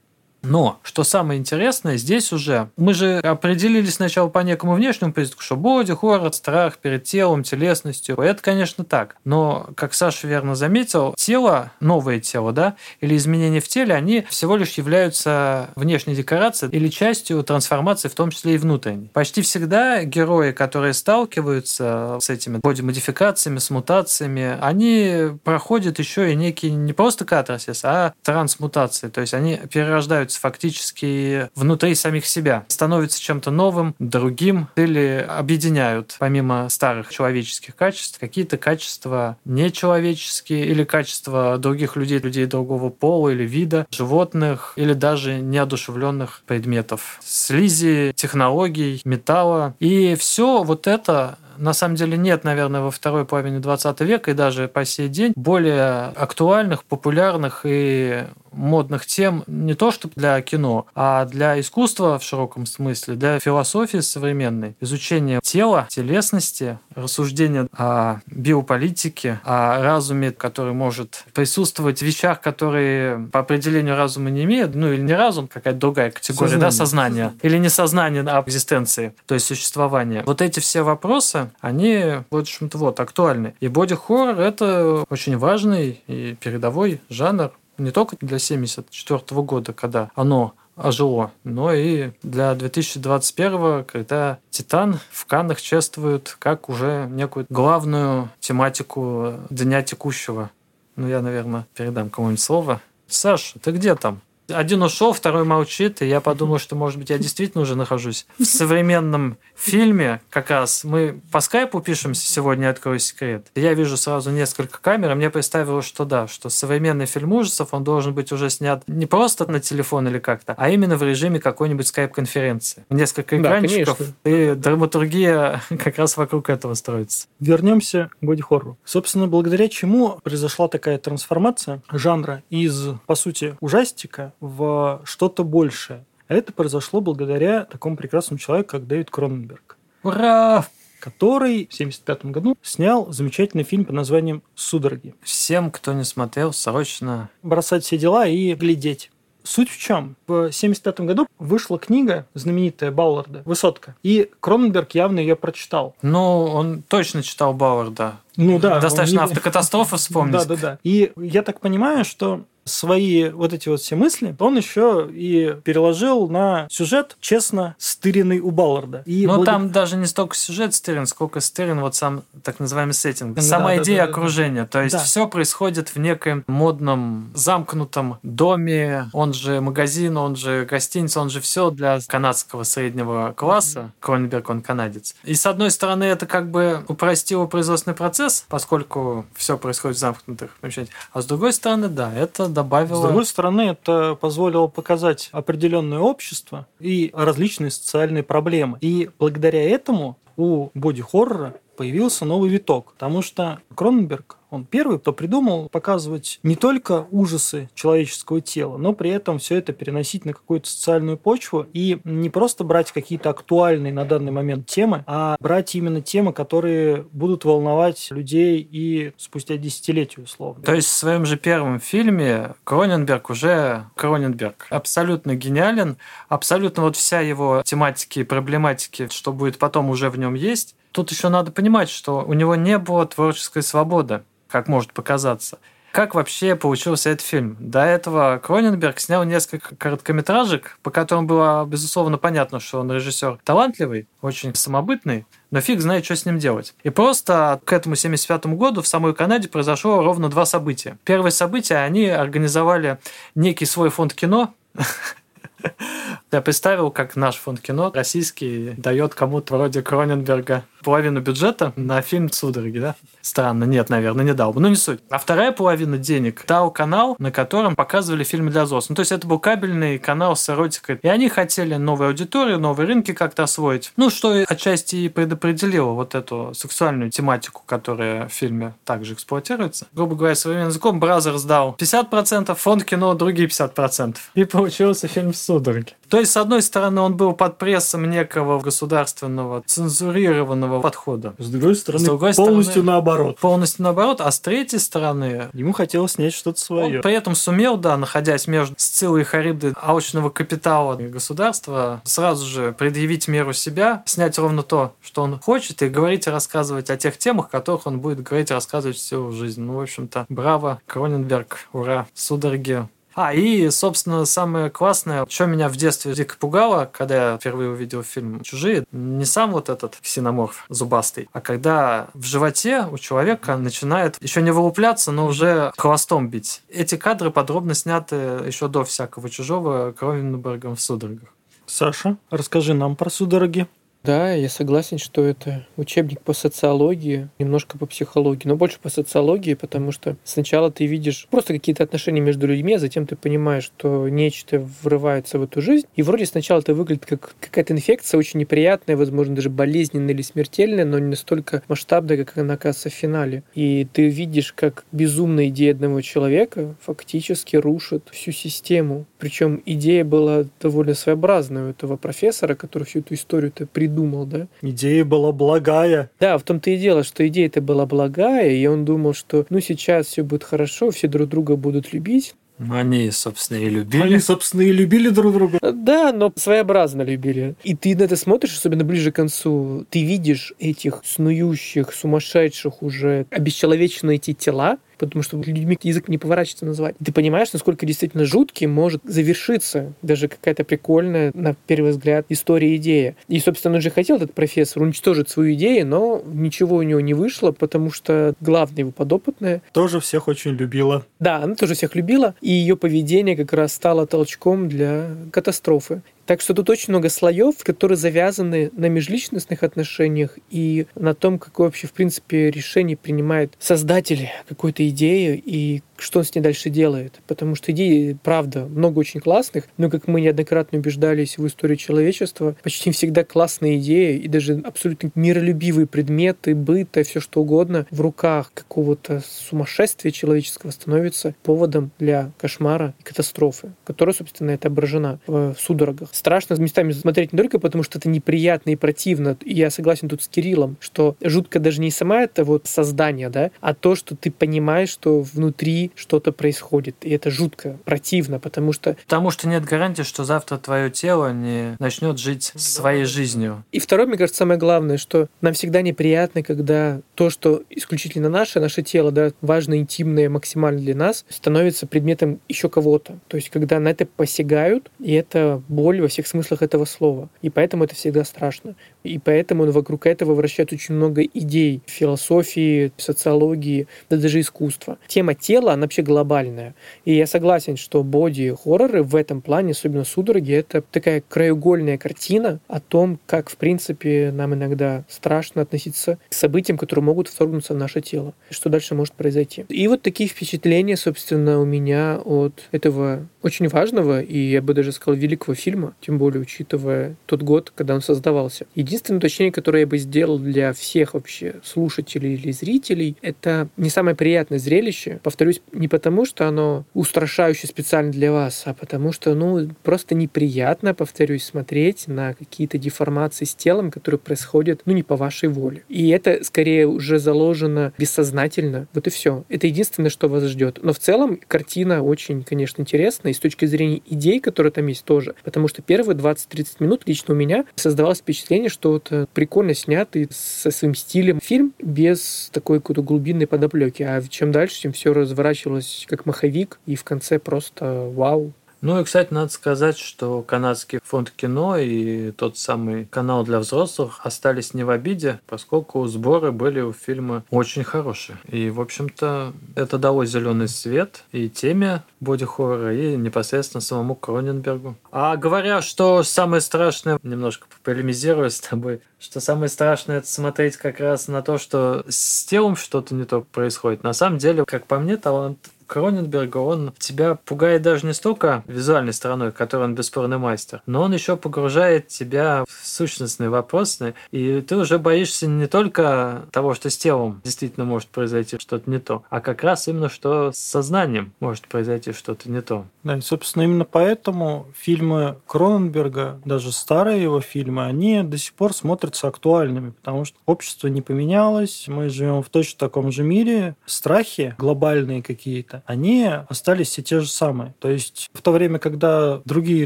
Но, 0.43 0.79
что 0.83 1.03
самое 1.03 1.39
интересное, 1.39 1.97
здесь 1.97 2.31
уже 2.33 2.69
мы 2.77 2.93
же 2.93 3.19
определились 3.19 3.95
сначала 3.95 4.27
по 4.27 4.39
некому 4.39 4.73
внешнему 4.73 5.13
признаку, 5.13 5.41
что 5.41 5.55
боди, 5.55 5.93
хоррор, 5.95 6.33
страх 6.33 6.77
перед 6.77 7.05
телом, 7.05 7.43
телесностью. 7.43 8.17
Это, 8.17 8.41
конечно, 8.41 8.83
так. 8.83 9.15
Но, 9.23 9.69
как 9.75 9.93
Саша 9.93 10.27
верно 10.27 10.55
заметил, 10.55 11.15
тело, 11.17 11.71
новое 11.79 12.19
тело, 12.19 12.51
да, 12.51 12.75
или 12.99 13.15
изменения 13.15 13.61
в 13.61 13.67
теле, 13.67 13.95
они 13.95 14.25
всего 14.29 14.57
лишь 14.57 14.73
являются 14.73 15.69
внешней 15.75 16.15
декорацией 16.15 16.71
или 16.73 16.89
частью 16.89 17.41
трансформации, 17.43 18.09
в 18.09 18.15
том 18.15 18.31
числе 18.31 18.55
и 18.55 18.57
внутренней. 18.57 19.09
Почти 19.13 19.41
всегда 19.41 20.03
герои, 20.03 20.51
которые 20.51 20.93
сталкиваются 20.93 22.17
с 22.19 22.29
этими 22.29 22.59
боди-модификациями, 22.61 23.59
с 23.59 23.69
мутациями, 23.69 24.57
они 24.61 25.37
проходят 25.43 25.99
еще 25.99 26.31
и 26.31 26.35
некий 26.35 26.71
не 26.71 26.93
просто 26.93 27.25
катарсис, 27.25 27.81
а 27.83 28.13
трансмутации. 28.23 29.07
То 29.07 29.21
есть 29.21 29.33
они 29.33 29.59
перерождаются 29.71 30.32
меняются 30.33 30.39
фактически 30.39 31.49
внутри 31.55 31.95
самих 31.95 32.25
себя, 32.25 32.65
становятся 32.67 33.21
чем-то 33.21 33.51
новым, 33.51 33.95
другим 33.99 34.67
или 34.75 35.25
объединяют, 35.27 36.15
помимо 36.19 36.69
старых 36.69 37.09
человеческих 37.09 37.75
качеств, 37.75 38.19
какие-то 38.19 38.57
качества 38.57 39.37
нечеловеческие 39.45 40.65
или 40.65 40.83
качества 40.83 41.57
других 41.57 41.95
людей, 41.95 42.19
людей 42.19 42.45
другого 42.45 42.89
пола 42.89 43.29
или 43.29 43.43
вида, 43.43 43.85
животных 43.91 44.73
или 44.75 44.93
даже 44.93 45.39
неодушевленных 45.39 46.41
предметов. 46.47 47.19
Слизи, 47.23 48.13
технологий, 48.15 49.01
металла. 49.05 49.75
И 49.79 50.15
все 50.15 50.63
вот 50.63 50.87
это 50.87 51.37
на 51.63 51.73
самом 51.73 51.95
деле 51.95 52.17
нет, 52.17 52.43
наверное, 52.43 52.81
во 52.81 52.91
второй 52.91 53.25
половине 53.25 53.59
20 53.59 54.01
века 54.01 54.31
и 54.31 54.33
даже 54.33 54.67
по 54.67 54.83
сей 54.83 55.07
день 55.07 55.31
более 55.35 56.11
актуальных, 56.15 56.83
популярных 56.83 57.61
и 57.63 58.25
модных 58.53 59.05
тем 59.05 59.43
не 59.47 59.73
то 59.73 59.91
что 59.91 60.09
для 60.15 60.39
кино, 60.41 60.85
а 60.95 61.25
для 61.25 61.59
искусства 61.59 62.19
в 62.19 62.23
широком 62.23 62.65
смысле, 62.65 63.15
для 63.15 63.39
философии 63.39 63.99
современной. 63.99 64.75
Изучение 64.79 65.39
тела, 65.43 65.87
телесности, 65.89 66.79
рассуждение 66.95 67.67
о 67.75 68.17
биополитике, 68.27 69.39
о 69.43 69.81
разуме, 69.81 70.31
который 70.31 70.73
может 70.73 71.23
присутствовать 71.33 71.99
в 71.99 72.01
вещах, 72.03 72.41
которые 72.41 73.27
по 73.31 73.39
определению 73.39 73.95
разума 73.95 74.29
не 74.29 74.43
имеют, 74.43 74.75
ну 74.75 74.91
или 74.91 75.01
не 75.01 75.13
разум, 75.13 75.47
какая-то 75.47 75.79
другая 75.79 76.11
категория, 76.11 76.51
сознание. 76.51 76.69
да, 76.69 76.71
сознание, 76.71 77.33
или 77.41 77.57
не 77.57 77.69
сознание, 77.69 78.23
а 78.27 78.43
экзистенции, 78.45 79.15
то 79.25 79.33
есть 79.33 79.45
существование. 79.45 80.23
Вот 80.25 80.41
эти 80.41 80.59
все 80.59 80.83
вопросы, 80.83 81.49
они, 81.61 82.23
в 82.29 82.37
общем-то, 82.37 82.77
вот, 82.77 82.99
актуальны. 82.99 83.55
И 83.59 83.67
боди-хоррор— 83.67 84.39
это 84.39 85.05
очень 85.09 85.37
важный 85.37 86.01
и 86.07 86.35
передовой 86.39 87.01
жанр, 87.09 87.51
не 87.77 87.91
только 87.91 88.15
для 88.17 88.37
1974 88.37 89.41
года, 89.41 89.73
когда 89.73 90.11
оно 90.15 90.53
ожило, 90.75 91.31
но 91.43 91.73
и 91.73 92.11
для 92.23 92.55
2021, 92.55 93.83
когда 93.85 94.39
«Титан» 94.49 94.99
в 95.11 95.25
Каннах 95.25 95.61
чествуют 95.61 96.35
как 96.39 96.69
уже 96.69 97.07
некую 97.11 97.45
главную 97.49 98.29
тематику 98.39 99.35
дня 99.49 99.83
текущего. 99.83 100.49
Ну, 100.95 101.07
я, 101.07 101.21
наверное, 101.21 101.67
передам 101.75 102.09
кому-нибудь 102.09 102.41
слово. 102.41 102.81
Саш, 103.07 103.55
ты 103.61 103.71
где 103.71 103.95
там? 103.95 104.21
Один 104.49 104.83
ушел, 104.83 105.13
второй 105.13 105.45
молчит, 105.45 106.01
и 106.01 106.07
я 106.07 106.19
подумал, 106.19 106.59
что, 106.59 106.75
может 106.75 106.99
быть, 106.99 107.09
я 107.09 107.17
действительно 107.17 107.61
уже 107.61 107.75
нахожусь 107.75 108.25
в 108.37 108.43
современном 108.43 109.37
фильме. 109.55 110.21
Как 110.29 110.49
раз 110.49 110.83
мы 110.83 111.21
по 111.31 111.39
скайпу 111.39 111.79
пишемся 111.79 112.27
сегодня, 112.27 112.69
открою 112.69 112.99
секрет. 112.99 113.47
Я 113.55 113.73
вижу 113.73 113.95
сразу 113.95 114.31
несколько 114.31 114.79
камер, 114.81 115.11
и 115.11 115.15
мне 115.15 115.29
представилось, 115.29 115.85
что 115.85 116.03
да, 116.03 116.27
что 116.27 116.49
современный 116.49 117.05
фильм 117.05 117.31
ужасов, 117.33 117.69
он 117.73 117.83
должен 117.83 118.13
быть 118.13 118.31
уже 118.31 118.49
снят 118.49 118.83
не 118.87 119.05
просто 119.05 119.49
на 119.49 119.59
телефон 119.59 120.07
или 120.07 120.19
как-то, 120.19 120.55
а 120.57 120.69
именно 120.69 120.97
в 120.97 121.03
режиме 121.03 121.39
какой-нибудь 121.39 121.87
скайп-конференции. 121.87 122.85
Несколько 122.89 123.39
экранчиков, 123.39 123.97
да, 123.99 124.29
и 124.29 124.55
драматургия 124.55 125.61
как 125.69 125.97
раз 125.97 126.17
вокруг 126.17 126.49
этого 126.49 126.73
строится. 126.73 127.27
Вернемся 127.39 128.09
к 128.19 128.23
боди-хоррору. 128.23 128.77
Собственно, 128.83 129.27
благодаря 129.27 129.69
чему 129.69 130.19
произошла 130.23 130.67
такая 130.67 130.97
трансформация 130.97 131.81
жанра 131.91 132.43
из, 132.49 132.89
по 133.05 133.15
сути, 133.15 133.55
ужастика 133.61 134.33
в 134.43 135.01
что-то 135.05 135.43
большее. 135.43 136.05
А 136.27 136.33
это 136.33 136.51
произошло 136.51 136.99
благодаря 137.01 137.65
такому 137.65 137.95
прекрасному 137.95 138.39
человеку, 138.39 138.71
как 138.71 138.87
Дэвид 138.87 139.09
Кроненберг. 139.09 139.77
Ура! 140.03 140.65
который 140.99 141.65
в 141.65 141.73
1975 141.73 142.25
году 142.31 142.57
снял 142.61 143.11
замечательный 143.11 143.65
фильм 143.65 143.83
под 143.83 143.93
названием 143.93 144.41
«Судороги». 144.55 145.15
Всем, 145.21 145.69
кто 145.69 145.91
не 145.91 146.05
смотрел, 146.05 146.53
срочно... 146.53 147.29
Бросать 147.41 147.83
все 147.83 147.97
дела 147.97 148.25
и 148.25 148.53
глядеть. 148.53 149.11
Суть 149.43 149.69
в 149.69 149.77
чем? 149.77 150.15
В 150.27 150.45
1975 150.45 151.01
году 151.01 151.27
вышла 151.37 151.77
книга 151.77 152.25
знаменитая 152.33 152.91
Бауэрда 152.91 153.41
«Высотка», 153.43 153.97
и 154.01 154.31
Кроненберг 154.39 154.95
явно 154.95 155.19
ее 155.19 155.35
прочитал. 155.35 155.93
Ну, 156.01 156.45
он 156.45 156.83
точно 156.83 157.21
читал 157.21 157.53
Бауэрда. 157.53 158.13
Ну 158.37 158.57
да. 158.59 158.79
Достаточно 158.79 159.17
не... 159.17 159.23
автокатастрофы 159.23 159.97
вспомнить. 159.97 160.33
Да, 160.33 160.45
да, 160.45 160.55
да. 160.55 160.79
И 160.83 161.11
я 161.17 161.43
так 161.43 161.59
понимаю, 161.59 162.05
что 162.05 162.45
свои 162.65 163.29
вот 163.29 163.53
эти 163.53 163.69
вот 163.69 163.81
все 163.81 163.95
мысли 163.95 164.35
он 164.39 164.57
еще 164.57 165.09
и 165.11 165.55
переложил 165.63 166.29
на 166.29 166.67
сюжет, 166.69 167.17
честно, 167.19 167.75
стыренный 167.77 168.39
у 168.39 168.51
Балларда. 168.51 169.03
И 169.05 169.25
Но 169.25 169.35
благ... 169.35 169.45
там 169.45 169.71
даже 169.71 169.95
не 169.97 170.05
столько 170.05 170.35
сюжет 170.35 170.73
стырен, 170.73 171.05
сколько 171.05 171.39
стырен 171.39 171.79
вот 171.79 171.95
сам 171.95 172.23
так 172.43 172.59
называемый 172.59 172.93
сеттинг. 172.93 173.39
Сама 173.41 173.69
да, 173.69 173.83
идея 173.83 174.05
да, 174.05 174.11
окружения. 174.11 174.61
Да, 174.61 174.63
да. 174.63 174.69
То 174.69 174.81
есть 174.81 174.95
да. 174.95 175.03
все 175.03 175.27
происходит 175.27 175.89
в 175.89 175.97
неком 175.97 176.43
модном, 176.47 177.31
замкнутом 177.33 178.19
доме, 178.23 179.09
он 179.13 179.33
же 179.33 179.61
магазин, 179.61 180.17
он 180.17 180.35
же 180.35 180.65
гостиница, 180.65 181.21
он 181.21 181.29
же 181.29 181.41
все 181.41 181.69
для 181.71 181.99
канадского 182.05 182.63
среднего 182.63 183.33
класса. 183.35 183.91
Кроненберг, 183.99 184.49
он 184.49 184.61
канадец. 184.61 185.15
И 185.23 185.35
с 185.35 185.45
одной 185.45 185.71
стороны, 185.71 186.03
это 186.03 186.25
как 186.25 186.49
бы 186.49 186.83
упростило 186.87 187.45
производственный 187.45 187.95
процесс, 187.95 188.45
поскольку 188.47 189.25
все 189.35 189.57
происходит 189.57 189.97
в 189.97 189.99
замкнутых 189.99 190.51
помещениях. 190.59 190.93
А 191.11 191.21
с 191.21 191.25
другой 191.25 191.53
стороны, 191.53 191.87
да, 191.87 192.13
это 192.13 192.47
добавило... 192.53 192.99
С 192.99 193.01
другой 193.01 193.25
стороны, 193.25 193.61
это 193.61 194.15
позволило 194.15 194.67
показать 194.67 195.29
определенное 195.31 195.99
общество 195.99 196.67
и 196.79 197.11
различные 197.13 197.71
социальные 197.71 198.23
проблемы. 198.23 198.77
И 198.81 199.09
благодаря 199.19 199.61
этому 199.69 200.17
у 200.37 200.69
боди-хоррора 200.73 201.55
появился 201.75 202.25
новый 202.25 202.49
виток, 202.49 202.93
потому 202.93 203.21
что 203.21 203.59
Кроненберг 203.75 204.37
он 204.53 204.65
первый, 204.65 204.99
кто 204.99 205.13
придумал 205.13 205.67
показывать 205.69 206.39
не 206.43 206.55
только 206.55 207.07
ужасы 207.11 207.69
человеческого 207.73 208.39
тела, 208.39 208.77
но 208.77 208.93
при 208.93 209.09
этом 209.09 209.39
все 209.39 209.55
это 209.55 209.73
переносить 209.73 210.25
на 210.25 210.33
какую-то 210.33 210.69
социальную 210.69 211.17
почву 211.17 211.65
и 211.73 211.99
не 212.03 212.29
просто 212.29 212.63
брать 212.63 212.91
какие-то 212.91 213.31
актуальные 213.31 213.91
на 213.91 214.05
данный 214.05 214.31
момент 214.31 214.67
темы, 214.67 215.03
а 215.07 215.35
брать 215.39 215.73
именно 215.75 216.01
темы, 216.01 216.33
которые 216.33 217.07
будут 217.11 217.45
волновать 217.45 218.07
людей 218.11 218.67
и 218.71 219.13
спустя 219.17 219.57
десятилетия 219.57 220.21
условно. 220.21 220.63
То 220.63 220.75
есть 220.75 220.87
в 220.87 220.91
своем 220.91 221.25
же 221.25 221.37
первом 221.37 221.79
фильме 221.79 222.53
Кроненберг 222.63 223.31
уже 223.31 223.85
Кроненберг 223.95 224.67
абсолютно 224.69 225.35
гениален, 225.35 225.97
абсолютно 226.29 226.83
вот 226.83 226.95
вся 226.95 227.21
его 227.21 227.63
тематики 227.65 228.19
и 228.19 228.23
проблематики, 228.23 229.07
что 229.09 229.33
будет 229.33 229.57
потом 229.57 229.89
уже 229.89 230.09
в 230.09 230.19
нем 230.19 230.35
есть, 230.35 230.75
Тут 230.93 231.11
еще 231.11 231.27
надо 231.27 231.51
понимать, 231.51 231.89
что 231.89 232.23
у 232.25 232.31
него 232.31 232.55
не 232.55 232.77
было 232.77 233.05
творческой 233.05 233.63
свободы 233.63 234.23
как 234.53 234.67
может 234.67 234.93
показаться. 234.93 235.57
Как 235.91 236.13
вообще 236.13 236.55
получился 236.55 237.09
этот 237.09 237.25
фильм? 237.25 237.57
До 237.59 237.83
этого 237.83 238.39
Кроненберг 238.43 238.99
снял 238.99 239.23
несколько 239.23 239.75
короткометражек, 239.75 240.77
по 240.83 240.91
которым 240.91 241.25
было, 241.25 241.65
безусловно, 241.65 242.19
понятно, 242.19 242.59
что 242.59 242.79
он 242.79 242.91
режиссер 242.91 243.39
талантливый, 243.43 244.07
очень 244.21 244.53
самобытный, 244.53 245.25
но 245.49 245.59
фиг 245.59 245.81
знает, 245.81 246.05
что 246.05 246.15
с 246.15 246.25
ним 246.25 246.37
делать. 246.37 246.75
И 246.83 246.91
просто 246.91 247.59
к 247.65 247.73
этому 247.73 247.95
75 247.95 248.45
году 248.45 248.83
в 248.83 248.87
самой 248.87 249.15
Канаде 249.15 249.49
произошло 249.49 250.03
ровно 250.03 250.29
два 250.29 250.45
события. 250.45 250.97
Первое 251.03 251.31
событие, 251.31 251.79
они 251.79 252.05
организовали 252.05 252.99
некий 253.33 253.65
свой 253.65 253.89
фонд 253.89 254.13
кино, 254.13 254.53
я 256.31 256.41
представил, 256.41 256.91
как 256.91 257.15
наш 257.15 257.35
фонд 257.35 257.59
кино 257.59 257.91
российский 257.93 258.73
дает 258.77 259.15
кому-то 259.15 259.57
вроде 259.57 259.81
Кроненберга 259.81 260.63
половину 260.83 261.21
бюджета 261.21 261.73
на 261.75 262.01
фильм 262.01 262.31
«Судороги», 262.31 262.79
да? 262.79 262.95
Странно, 263.21 263.63
нет, 263.63 263.89
наверное, 263.89 264.25
не 264.25 264.33
дал 264.33 264.53
бы, 264.53 264.61
но 264.61 264.67
не 264.67 264.75
суть. 264.75 264.99
А 265.09 265.17
вторая 265.17 265.51
половина 265.51 265.97
денег 265.97 266.43
дал 266.45 266.71
канал, 266.71 267.15
на 267.19 267.31
котором 267.31 267.75
показывали 267.75 268.23
фильмы 268.23 268.51
для 268.51 268.65
взрослых. 268.65 268.91
Ну, 268.91 268.95
то 268.95 268.99
есть 269.01 269.11
это 269.11 269.25
был 269.25 269.39
кабельный 269.39 269.97
канал 269.97 270.35
с 270.35 270.49
эротикой. 270.49 270.99
И 271.01 271.07
они 271.07 271.29
хотели 271.29 271.75
новую 271.75 272.09
аудиторию, 272.09 272.59
новые 272.59 272.87
рынки 272.87 273.13
как-то 273.13 273.43
освоить. 273.43 273.93
Ну, 273.95 274.09
что 274.09 274.43
отчасти 274.47 274.97
и 274.97 275.09
предопределило 275.09 275.91
вот 275.91 276.15
эту 276.15 276.51
сексуальную 276.53 277.11
тематику, 277.11 277.63
которая 277.65 278.27
в 278.27 278.33
фильме 278.33 278.73
также 278.83 279.13
эксплуатируется. 279.13 279.87
Грубо 279.93 280.15
говоря, 280.15 280.35
современным 280.35 280.69
языком 280.69 280.99
Brazzers 280.99 281.43
дал 281.43 281.75
50%, 281.79 282.53
фонд 282.55 282.83
кино 282.83 283.13
другие 283.13 283.47
50%. 283.47 284.17
И 284.33 284.43
получился 284.43 285.07
фильм 285.07 285.33
«Судороги». 285.33 285.93
То 286.09 286.19
есть, 286.19 286.31
с 286.31 286.37
одной 286.37 286.61
стороны, 286.61 287.01
он 287.01 287.17
был 287.17 287.33
под 287.33 287.57
прессом 287.57 288.07
некого 288.09 288.59
государственного 288.59 289.63
цензурированного 289.65 290.72
подхода. 290.81 291.33
С 291.37 291.49
другой 291.49 291.75
стороны, 291.75 292.03
с 292.03 292.07
другой 292.07 292.33
полностью 292.33 292.71
стороны, 292.71 292.91
наоборот. 292.91 293.39
Полностью 293.39 293.83
наоборот. 293.83 294.21
А 294.21 294.31
с 294.31 294.39
третьей 294.39 294.79
стороны... 294.79 295.49
Ему 295.53 295.73
хотелось 295.73 296.13
снять 296.13 296.33
что-то 296.33 296.59
свое. 296.59 296.97
Он 296.97 297.01
при 297.01 297.13
этом 297.13 297.35
сумел, 297.35 297.77
да, 297.77 297.97
находясь 297.97 298.47
между 298.47 298.75
Сциллой 298.77 299.21
и 299.21 299.23
Харибдой 299.23 299.73
алчного 299.81 300.29
капитала 300.29 300.95
государства, 300.95 302.01
сразу 302.03 302.45
же 302.45 302.73
предъявить 302.73 303.27
меру 303.27 303.53
себя, 303.53 304.03
снять 304.05 304.37
ровно 304.37 304.63
то, 304.63 304.93
что 305.01 305.23
он 305.23 305.39
хочет, 305.39 305.81
и 305.81 305.89
говорить 305.89 306.27
и 306.27 306.29
рассказывать 306.29 306.89
о 306.89 306.97
тех 306.97 307.17
темах, 307.17 307.49
которых 307.49 307.87
он 307.87 307.99
будет 307.99 308.21
говорить 308.21 308.51
и 308.51 308.53
рассказывать 308.53 308.97
всю 308.97 309.31
жизнь. 309.31 309.61
Ну, 309.61 309.77
в 309.77 309.81
общем-то, 309.81 310.25
браво, 310.29 310.81
Кроненберг, 310.87 311.67
ура, 311.73 312.07
судороги, 312.13 312.87
А, 313.15 313.33
и, 313.33 313.69
собственно, 313.69 314.25
самое 314.25 314.69
классное, 314.69 315.25
что 315.29 315.45
меня 315.45 315.69
в 315.69 315.75
детстве 315.75 316.13
дико 316.13 316.35
пугало, 316.37 316.89
когда 316.91 317.31
я 317.31 317.37
впервые 317.37 317.69
увидел 317.69 318.03
фильм 318.03 318.41
«Чужие», 318.41 318.85
не 318.91 319.25
сам 319.25 319.51
вот 319.51 319.69
этот 319.69 319.97
ксеноморф 320.01 320.65
зубастый, 320.69 321.29
а 321.31 321.41
когда 321.41 322.07
в 322.13 322.23
животе 322.23 322.85
у 322.91 322.97
человека 322.97 323.55
начинает 323.57 324.17
еще 324.21 324.41
не 324.41 324.51
вылупляться, 324.51 325.11
но 325.11 325.27
уже 325.27 325.71
хвостом 325.77 326.29
бить. 326.29 326.61
Эти 326.69 326.95
кадры 326.95 327.31
подробно 327.31 327.73
сняты 327.73 328.15
еще 328.45 328.67
до 328.67 328.83
всякого 328.83 329.29
чужого 329.29 329.91
Кровенбергом 329.91 330.75
в 330.75 330.81
судорогах. 330.81 331.29
Саша, 331.65 332.17
расскажи 332.29 332.73
нам 332.73 332.95
про 332.95 333.09
судороги. 333.09 333.67
Да, 334.03 334.33
я 334.33 334.49
согласен, 334.49 334.97
что 334.97 335.23
это 335.23 335.65
учебник 335.77 336.19
по 336.19 336.33
социологии, 336.33 337.29
немножко 337.39 337.77
по 337.77 337.85
психологии, 337.85 338.49
но 338.49 338.57
больше 338.57 338.77
по 338.81 338.89
социологии, 338.89 339.53
потому 339.53 339.93
что 339.93 340.17
сначала 340.25 340.69
ты 340.69 340.85
видишь 340.85 341.25
просто 341.31 341.53
какие-то 341.53 341.83
отношения 341.83 342.19
между 342.19 342.45
людьми, 342.45 342.73
а 342.73 342.79
затем 342.79 343.07
ты 343.07 343.15
понимаешь, 343.15 343.63
что 343.63 344.09
нечто 344.09 344.67
врывается 344.81 345.39
в 345.39 345.43
эту 345.43 345.61
жизнь. 345.61 345.87
И 345.95 346.03
вроде 346.03 346.25
сначала 346.25 346.59
это 346.59 346.73
выглядит 346.73 347.05
как 347.05 347.33
какая-то 347.39 347.73
инфекция 347.73 348.17
очень 348.17 348.41
неприятная, 348.41 348.97
возможно, 348.97 349.35
даже 349.35 349.49
болезненная 349.49 350.13
или 350.13 350.21
смертельная, 350.21 350.83
но 350.83 350.99
не 350.99 351.07
настолько 351.07 351.63
масштабная, 351.69 352.17
как 352.17 352.37
она 352.37 352.55
оказывается 352.55 352.89
в 352.89 352.93
финале. 352.93 353.43
И 353.55 353.87
ты 353.93 354.09
видишь, 354.09 354.51
как 354.51 354.83
безумная 354.91 355.47
идея 355.47 355.71
одного 355.71 356.01
человека 356.01 356.75
фактически 356.81 357.55
рушит 357.55 358.09
всю 358.11 358.33
систему. 358.33 359.05
Причем 359.23 359.63
идея 359.65 360.03
была 360.03 360.43
довольно 360.59 360.93
своеобразная 360.93 361.67
у 361.67 361.69
этого 361.69 361.95
профессора, 361.95 362.55
который 362.55 362.83
всю 362.83 362.99
эту 362.99 363.13
историю-то 363.13 363.65
придумал 363.65 363.93
придумал, 363.93 364.25
да? 364.25 364.47
Идея 364.61 365.05
была 365.05 365.31
благая. 365.31 366.09
Да, 366.19 366.37
в 366.37 366.43
том-то 366.43 366.69
и 366.71 366.77
дело, 366.77 367.03
что 367.03 367.25
идея 367.27 367.47
это 367.47 367.61
была 367.61 367.85
благая, 367.85 368.51
и 368.51 368.65
он 368.65 368.85
думал, 368.85 369.13
что 369.13 369.45
ну 369.49 369.59
сейчас 369.59 370.07
все 370.07 370.23
будет 370.23 370.43
хорошо, 370.43 370.91
все 370.91 371.07
друг 371.07 371.29
друга 371.29 371.55
будут 371.55 371.93
любить. 371.93 372.35
Они, 372.69 373.09
собственно, 373.11 373.57
и 373.57 373.69
любили. 373.69 374.03
Они, 374.03 374.19
собственно, 374.19 374.61
и 374.61 374.71
любили 374.71 375.09
друг 375.09 375.33
друга. 375.33 375.57
Да, 375.61 376.13
но 376.13 376.31
своеобразно 376.35 377.01
любили. 377.01 377.55
И 377.63 377.75
ты 377.75 377.95
на 377.95 378.03
это 378.03 378.15
смотришь, 378.15 378.53
особенно 378.53 378.83
ближе 378.83 379.11
к 379.11 379.15
концу, 379.15 379.85
ты 379.89 380.03
видишь 380.03 380.53
этих 380.59 381.01
снующих, 381.03 381.91
сумасшедших 381.93 382.83
уже, 382.83 383.25
обесчеловеченные 383.31 384.17
эти 384.17 384.33
тела, 384.33 384.77
потому 385.05 385.23
что 385.23 385.37
людьми 385.37 385.77
язык 385.81 386.07
не 386.07 386.17
поворачивается 386.17 386.65
назвать. 386.65 386.95
И 386.99 387.03
ты 387.03 387.11
понимаешь, 387.11 387.51
насколько 387.53 387.85
действительно 387.85 388.25
жуткий 388.25 388.67
может 388.67 389.01
завершиться 389.03 389.93
даже 390.01 390.27
какая-то 390.27 390.63
прикольная, 390.63 391.31
на 391.33 391.55
первый 391.67 391.91
взгляд, 391.91 392.25
история 392.29 392.75
идея. 392.75 393.15
И, 393.27 393.39
собственно, 393.39 393.75
он 393.75 393.81
же 393.81 393.89
хотел, 393.89 394.17
этот 394.17 394.33
профессор, 394.33 394.83
уничтожить 394.83 395.29
свою 395.29 395.53
идею, 395.53 395.87
но 395.87 396.21
ничего 396.25 396.77
у 396.77 396.81
него 396.81 396.99
не 396.99 397.13
вышло, 397.13 397.51
потому 397.51 397.91
что 397.91 398.33
главная 398.39 398.79
его 398.79 398.91
подопытная... 398.91 399.61
Тоже 399.73 399.99
всех 399.99 400.27
очень 400.27 400.51
любила. 400.51 401.05
Да, 401.19 401.37
она 401.37 401.55
тоже 401.55 401.75
всех 401.75 401.95
любила, 401.95 402.35
и 402.41 402.51
ее 402.51 402.77
поведение 402.77 403.35
как 403.35 403.53
раз 403.53 403.73
стало 403.73 404.05
толчком 404.07 404.69
для 404.69 405.07
катастрофы. 405.31 406.01
Так 406.25 406.41
что 406.41 406.53
тут 406.53 406.69
очень 406.69 406.91
много 406.91 407.09
слоев, 407.09 407.63
которые 407.63 407.97
завязаны 407.97 408.71
на 408.73 408.87
межличностных 408.87 409.63
отношениях 409.63 410.37
и 410.49 410.87
на 410.95 411.13
том, 411.13 411.39
какое 411.39 411.67
вообще, 411.67 411.87
в 411.87 411.93
принципе, 411.93 412.49
решение 412.49 412.95
принимает 412.95 413.53
создатель 413.59 414.29
какой-то 414.47 414.87
идеи 414.89 415.41
и 415.43 415.81
что 416.03 416.19
он 416.19 416.25
с 416.25 416.35
ней 416.35 416.41
дальше 416.41 416.69
делает. 416.69 417.21
Потому 417.27 417.55
что 417.55 417.71
идей, 417.71 418.17
правда, 418.21 418.65
много 418.65 418.99
очень 418.99 419.21
классных, 419.21 419.65
но, 419.77 419.89
как 419.89 420.07
мы 420.07 420.21
неоднократно 420.21 420.77
убеждались 420.79 421.37
в 421.37 421.47
истории 421.47 421.75
человечества, 421.75 422.55
почти 422.61 422.91
всегда 422.91 423.23
классные 423.23 423.77
идеи 423.77 424.17
и 424.17 424.27
даже 424.27 424.61
абсолютно 424.65 425.11
миролюбивые 425.15 425.87
предметы, 425.87 426.55
быта, 426.55 427.03
все 427.03 427.19
что 427.19 427.41
угодно 427.41 427.87
в 427.89 428.01
руках 428.01 428.51
какого-то 428.53 429.21
сумасшествия 429.25 430.11
человеческого 430.11 430.71
становится 430.71 431.35
поводом 431.43 431.91
для 431.99 432.31
кошмара 432.37 432.93
и 432.99 433.03
катастрофы, 433.03 433.71
которая, 433.85 434.13
собственно, 434.13 434.51
это 434.51 434.67
отображена 434.67 435.19
в 435.27 435.55
судорогах. 435.59 436.12
Страшно 436.13 436.53
местами 436.53 436.91
смотреть 436.91 437.33
не 437.33 437.37
только 437.37 437.57
потому, 437.57 437.83
что 437.83 437.97
это 437.97 438.07
неприятно 438.07 438.69
и 438.69 438.75
противно, 438.75 439.35
и 439.43 439.53
я 439.55 439.71
согласен 439.71 440.07
тут 440.07 440.21
с 440.21 440.27
Кириллом, 440.27 440.77
что 440.79 441.15
жутко 441.21 441.59
даже 441.59 441.81
не 441.81 441.89
сама 441.89 442.21
это 442.21 442.43
вот 442.43 442.67
создание, 442.67 443.29
да, 443.29 443.49
а 443.61 443.73
то, 443.73 443.95
что 443.95 444.15
ты 444.15 444.29
понимаешь, 444.29 444.89
что 444.89 445.21
внутри 445.21 445.91
что-то 445.95 446.31
происходит. 446.31 446.97
И 447.01 447.09
это 447.09 447.31
жутко, 447.31 447.79
противно, 447.83 448.39
потому 448.39 448.73
что... 448.73 448.95
Потому 449.05 449.31
что 449.31 449.47
нет 449.47 449.65
гарантии, 449.65 450.03
что 450.03 450.23
завтра 450.23 450.57
твое 450.57 450.91
тело 450.91 451.33
не 451.33 451.75
начнет 451.79 452.19
жить 452.19 452.53
своей 452.55 453.05
жизнью. 453.05 453.63
И 453.71 453.79
второе, 453.79 454.05
мне 454.05 454.17
кажется, 454.17 454.37
самое 454.37 454.59
главное, 454.59 454.97
что 454.97 455.29
нам 455.41 455.53
всегда 455.53 455.81
неприятно, 455.81 456.43
когда 456.43 457.01
то, 457.15 457.31
что 457.31 457.63
исключительно 457.71 458.29
наше, 458.29 458.59
наше 458.59 458.83
тело, 458.83 459.11
да, 459.11 459.31
важно, 459.41 459.79
интимное, 459.79 460.29
максимально 460.29 460.79
для 460.79 460.95
нас, 460.95 461.25
становится 461.29 461.87
предметом 461.87 462.39
еще 462.47 462.69
кого-то. 462.69 463.17
То 463.27 463.37
есть, 463.37 463.49
когда 463.49 463.79
на 463.79 463.87
это 463.87 464.05
посягают, 464.05 464.91
и 464.99 465.13
это 465.13 465.63
боль 465.67 466.02
во 466.03 466.07
всех 466.09 466.27
смыслах 466.27 466.61
этого 466.61 466.85
слова. 466.85 467.29
И 467.41 467.49
поэтому 467.49 467.85
это 467.85 467.95
всегда 467.95 468.23
страшно. 468.23 468.75
И 469.03 469.19
поэтому 469.19 469.69
вокруг 469.71 470.05
этого 470.05 470.33
вращает 470.33 470.73
очень 470.73 470.95
много 470.95 471.23
идей 471.23 471.81
философии, 471.85 472.91
социологии, 472.97 473.87
да 474.09 474.17
даже 474.17 474.39
искусства. 474.39 474.97
Тема 475.07 475.35
тела, 475.35 475.73
она 475.73 475.83
вообще 475.83 476.01
глобальная. 476.01 476.75
И 477.05 477.13
я 477.13 477.27
согласен, 477.27 477.77
что 477.77 478.03
боди-хорроры 478.03 479.03
в 479.03 479.15
этом 479.15 479.41
плане, 479.41 479.71
особенно 479.71 480.03
судороги, 480.03 480.53
это 480.53 480.81
такая 480.81 481.23
краеугольная 481.27 481.97
картина 481.97 482.59
о 482.67 482.79
том, 482.79 483.19
как, 483.25 483.49
в 483.49 483.57
принципе, 483.57 484.31
нам 484.33 484.53
иногда 484.53 485.03
страшно 485.09 485.61
относиться 485.61 486.17
к 486.29 486.33
событиям, 486.33 486.77
которые 486.77 487.03
могут 487.03 487.27
вторгнуться 487.27 487.73
в 487.73 487.77
наше 487.77 488.01
тело. 488.01 488.33
Что 488.49 488.69
дальше 488.69 488.95
может 488.95 489.13
произойти. 489.13 489.65
И 489.69 489.87
вот 489.87 490.01
такие 490.01 490.29
впечатления, 490.29 490.97
собственно, 490.97 491.59
у 491.59 491.65
меня 491.65 492.19
от 492.23 492.69
этого 492.71 493.27
очень 493.41 493.67
важного 493.67 494.21
и, 494.21 494.37
я 494.37 494.61
бы 494.61 494.73
даже 494.73 494.91
сказал, 494.91 495.19
великого 495.19 495.55
фильма, 495.55 495.95
тем 496.01 496.17
более 496.17 496.41
учитывая 496.41 497.15
тот 497.25 497.43
год, 497.43 497.71
когда 497.75 497.95
он 497.95 498.01
создавался. 498.01 498.65
Единственное 498.75 498.92
уточнение, 499.17 499.51
которое 499.51 499.81
я 499.81 499.87
бы 499.87 499.97
сделал 499.97 500.39
для 500.39 500.73
всех 500.73 501.13
вообще 501.13 501.55
слушателей 501.63 502.35
или 502.35 502.51
зрителей, 502.51 503.17
это 503.21 503.67
не 503.77 503.89
самое 503.89 504.15
приятное 504.15 504.59
зрелище. 504.59 505.19
Повторюсь, 505.23 505.61
не 505.71 505.87
потому, 505.87 506.25
что 506.25 506.47
оно 506.47 506.85
устрашающее 506.93 507.67
специально 507.67 508.11
для 508.11 508.31
вас, 508.31 508.63
а 508.65 508.73
потому 508.73 509.11
что, 509.11 509.33
ну, 509.33 509.69
просто 509.83 510.15
неприятно, 510.15 510.93
повторюсь, 510.93 511.43
смотреть 511.43 512.07
на 512.07 512.33
какие-то 512.33 512.77
деформации 512.77 513.45
с 513.45 513.55
телом, 513.55 513.91
которые 513.91 514.19
происходят, 514.19 514.81
ну, 514.85 514.93
не 514.93 515.03
по 515.03 515.15
вашей 515.15 515.49
воле. 515.49 515.83
И 515.89 516.09
это 516.09 516.43
скорее 516.43 516.87
уже 516.87 517.19
заложено 517.19 517.93
бессознательно. 517.97 518.87
Вот 518.93 519.07
и 519.07 519.09
все. 519.09 519.45
Это 519.49 519.67
единственное, 519.67 520.09
что 520.09 520.27
вас 520.27 520.43
ждет. 520.43 520.79
Но 520.81 520.93
в 520.93 520.99
целом 520.99 521.39
картина 521.47 522.03
очень, 522.03 522.43
конечно, 522.43 522.81
интересная, 522.81 523.31
и 523.31 523.35
с 523.35 523.39
точки 523.39 523.65
зрения 523.65 524.01
идей, 524.05 524.39
которые 524.39 524.71
там 524.71 524.87
есть 524.87 525.05
тоже. 525.05 525.35
Потому 525.43 525.67
что 525.67 525.81
первые 525.81 526.17
20-30 526.17 526.67
минут 526.79 527.03
лично 527.05 527.33
у 527.33 527.37
меня 527.37 527.65
создавалось 527.75 528.19
впечатление, 528.19 528.69
что 528.69 528.82
э, 529.11 529.25
прикольно 529.33 529.73
снятый 529.73 530.27
со 530.31 530.71
своим 530.71 530.95
стилем 530.95 531.39
фильм 531.41 531.73
без 531.79 532.49
такой 532.53 532.79
какой-то 532.79 533.01
глубинной 533.01 533.47
подоплеки. 533.47 534.03
А 534.03 534.21
чем 534.21 534.51
дальше, 534.51 534.81
тем 534.81 534.93
все 534.93 535.13
разворачивается 535.13 535.73
началось 535.73 536.05
как 536.07 536.25
маховик, 536.25 536.79
и 536.85 536.95
в 536.95 537.03
конце 537.03 537.39
просто 537.39 538.09
вау, 538.13 538.53
ну 538.83 538.99
и, 538.99 539.03
кстати, 539.05 539.33
надо 539.33 539.49
сказать, 539.49 539.97
что 539.97 540.41
канадский 540.41 540.99
фонд 541.05 541.31
кино 541.31 541.77
и 541.77 542.31
тот 542.31 542.57
самый 542.57 543.05
канал 543.05 543.45
для 543.45 543.59
взрослых 543.59 544.19
остались 544.23 544.73
не 544.73 544.83
в 544.83 544.89
обиде, 544.89 545.39
поскольку 545.47 546.05
сборы 546.07 546.51
были 546.51 546.81
у 546.81 546.91
фильма 546.91 547.45
очень 547.49 547.85
хорошие. 547.85 548.37
И, 548.49 548.69
в 548.69 548.81
общем-то, 548.81 549.53
это 549.75 549.97
дало 549.97 550.25
зеленый 550.25 550.67
свет 550.67 551.23
и 551.31 551.47
теме 551.47 552.03
боди-хоррора, 552.19 552.93
и 552.93 553.15
непосредственно 553.15 553.79
самому 553.79 554.15
Кроненбергу. 554.15 554.97
А 555.13 555.37
говоря, 555.37 555.81
что 555.81 556.21
самое 556.23 556.59
страшное, 556.59 557.19
немножко 557.23 557.67
полемизирую 557.85 558.51
с 558.51 558.59
тобой, 558.59 558.99
что 559.17 559.39
самое 559.39 559.69
страшное 559.69 560.17
это 560.17 560.27
смотреть 560.27 560.75
как 560.75 560.99
раз 560.99 561.29
на 561.29 561.41
то, 561.41 561.57
что 561.57 562.03
с 562.09 562.43
телом 562.43 562.75
что-то 562.75 563.15
не 563.15 563.23
то 563.23 563.39
происходит. 563.39 564.03
На 564.03 564.11
самом 564.11 564.39
деле, 564.39 564.65
как 564.65 564.87
по 564.87 564.99
мне, 564.99 565.15
талант 565.15 565.57
Кроненберга, 565.93 566.57
он 566.57 566.91
тебя 566.97 567.35
пугает 567.35 567.83
даже 567.83 568.07
не 568.07 568.13
столько 568.13 568.63
визуальной 568.65 569.13
стороной, 569.13 569.51
которой 569.51 569.83
он 569.83 569.93
бесспорный 569.93 570.39
мастер, 570.39 570.81
но 570.87 571.03
он 571.03 571.13
еще 571.13 571.37
погружает 571.37 572.07
тебя 572.07 572.65
в 572.67 572.87
сущностные 572.87 573.51
вопросы, 573.51 574.15
и 574.31 574.61
ты 574.61 574.75
уже 574.75 574.97
боишься 574.97 575.45
не 575.45 575.67
только 575.67 576.47
того, 576.51 576.73
что 576.73 576.89
с 576.89 576.97
телом 576.97 577.41
действительно 577.43 577.85
может 577.85 578.07
произойти 578.07 578.57
что-то 578.57 578.89
не 578.89 578.97
то, 578.97 579.23
а 579.29 579.39
как 579.39 579.63
раз 579.63 579.87
именно, 579.87 580.09
что 580.09 580.51
с 580.51 580.57
сознанием 580.57 581.31
может 581.39 581.67
произойти 581.67 582.11
что-то 582.11 582.49
не 582.49 582.63
то. 582.63 582.87
Да, 583.03 583.17
и, 583.17 583.21
собственно, 583.21 583.63
именно 583.63 583.85
поэтому 583.85 584.67
фильмы 584.75 585.37
Кроненберга, 585.47 586.41
даже 586.45 586.71
старые 586.71 587.21
его 587.21 587.41
фильмы, 587.41 587.85
они 587.85 588.23
до 588.23 588.37
сих 588.37 588.53
пор 588.53 588.73
смотрятся 588.73 589.27
актуальными, 589.27 589.91
потому 589.91 590.25
что 590.25 590.37
общество 590.45 590.87
не 590.87 591.01
поменялось, 591.01 591.85
мы 591.87 592.09
живем 592.09 592.41
в 592.41 592.49
точно 592.49 592.79
таком 592.79 593.11
же 593.11 593.23
мире, 593.23 593.75
страхи 593.85 594.55
глобальные 594.57 595.21
какие-то, 595.21 595.83
они 595.85 596.29
остались 596.49 596.89
все 596.89 597.01
те 597.01 597.19
же 597.19 597.27
самые. 597.27 597.75
То 597.79 597.89
есть 597.89 598.29
в 598.33 598.41
то 598.41 598.51
время, 598.51 598.79
когда 598.79 599.41
другие 599.45 599.85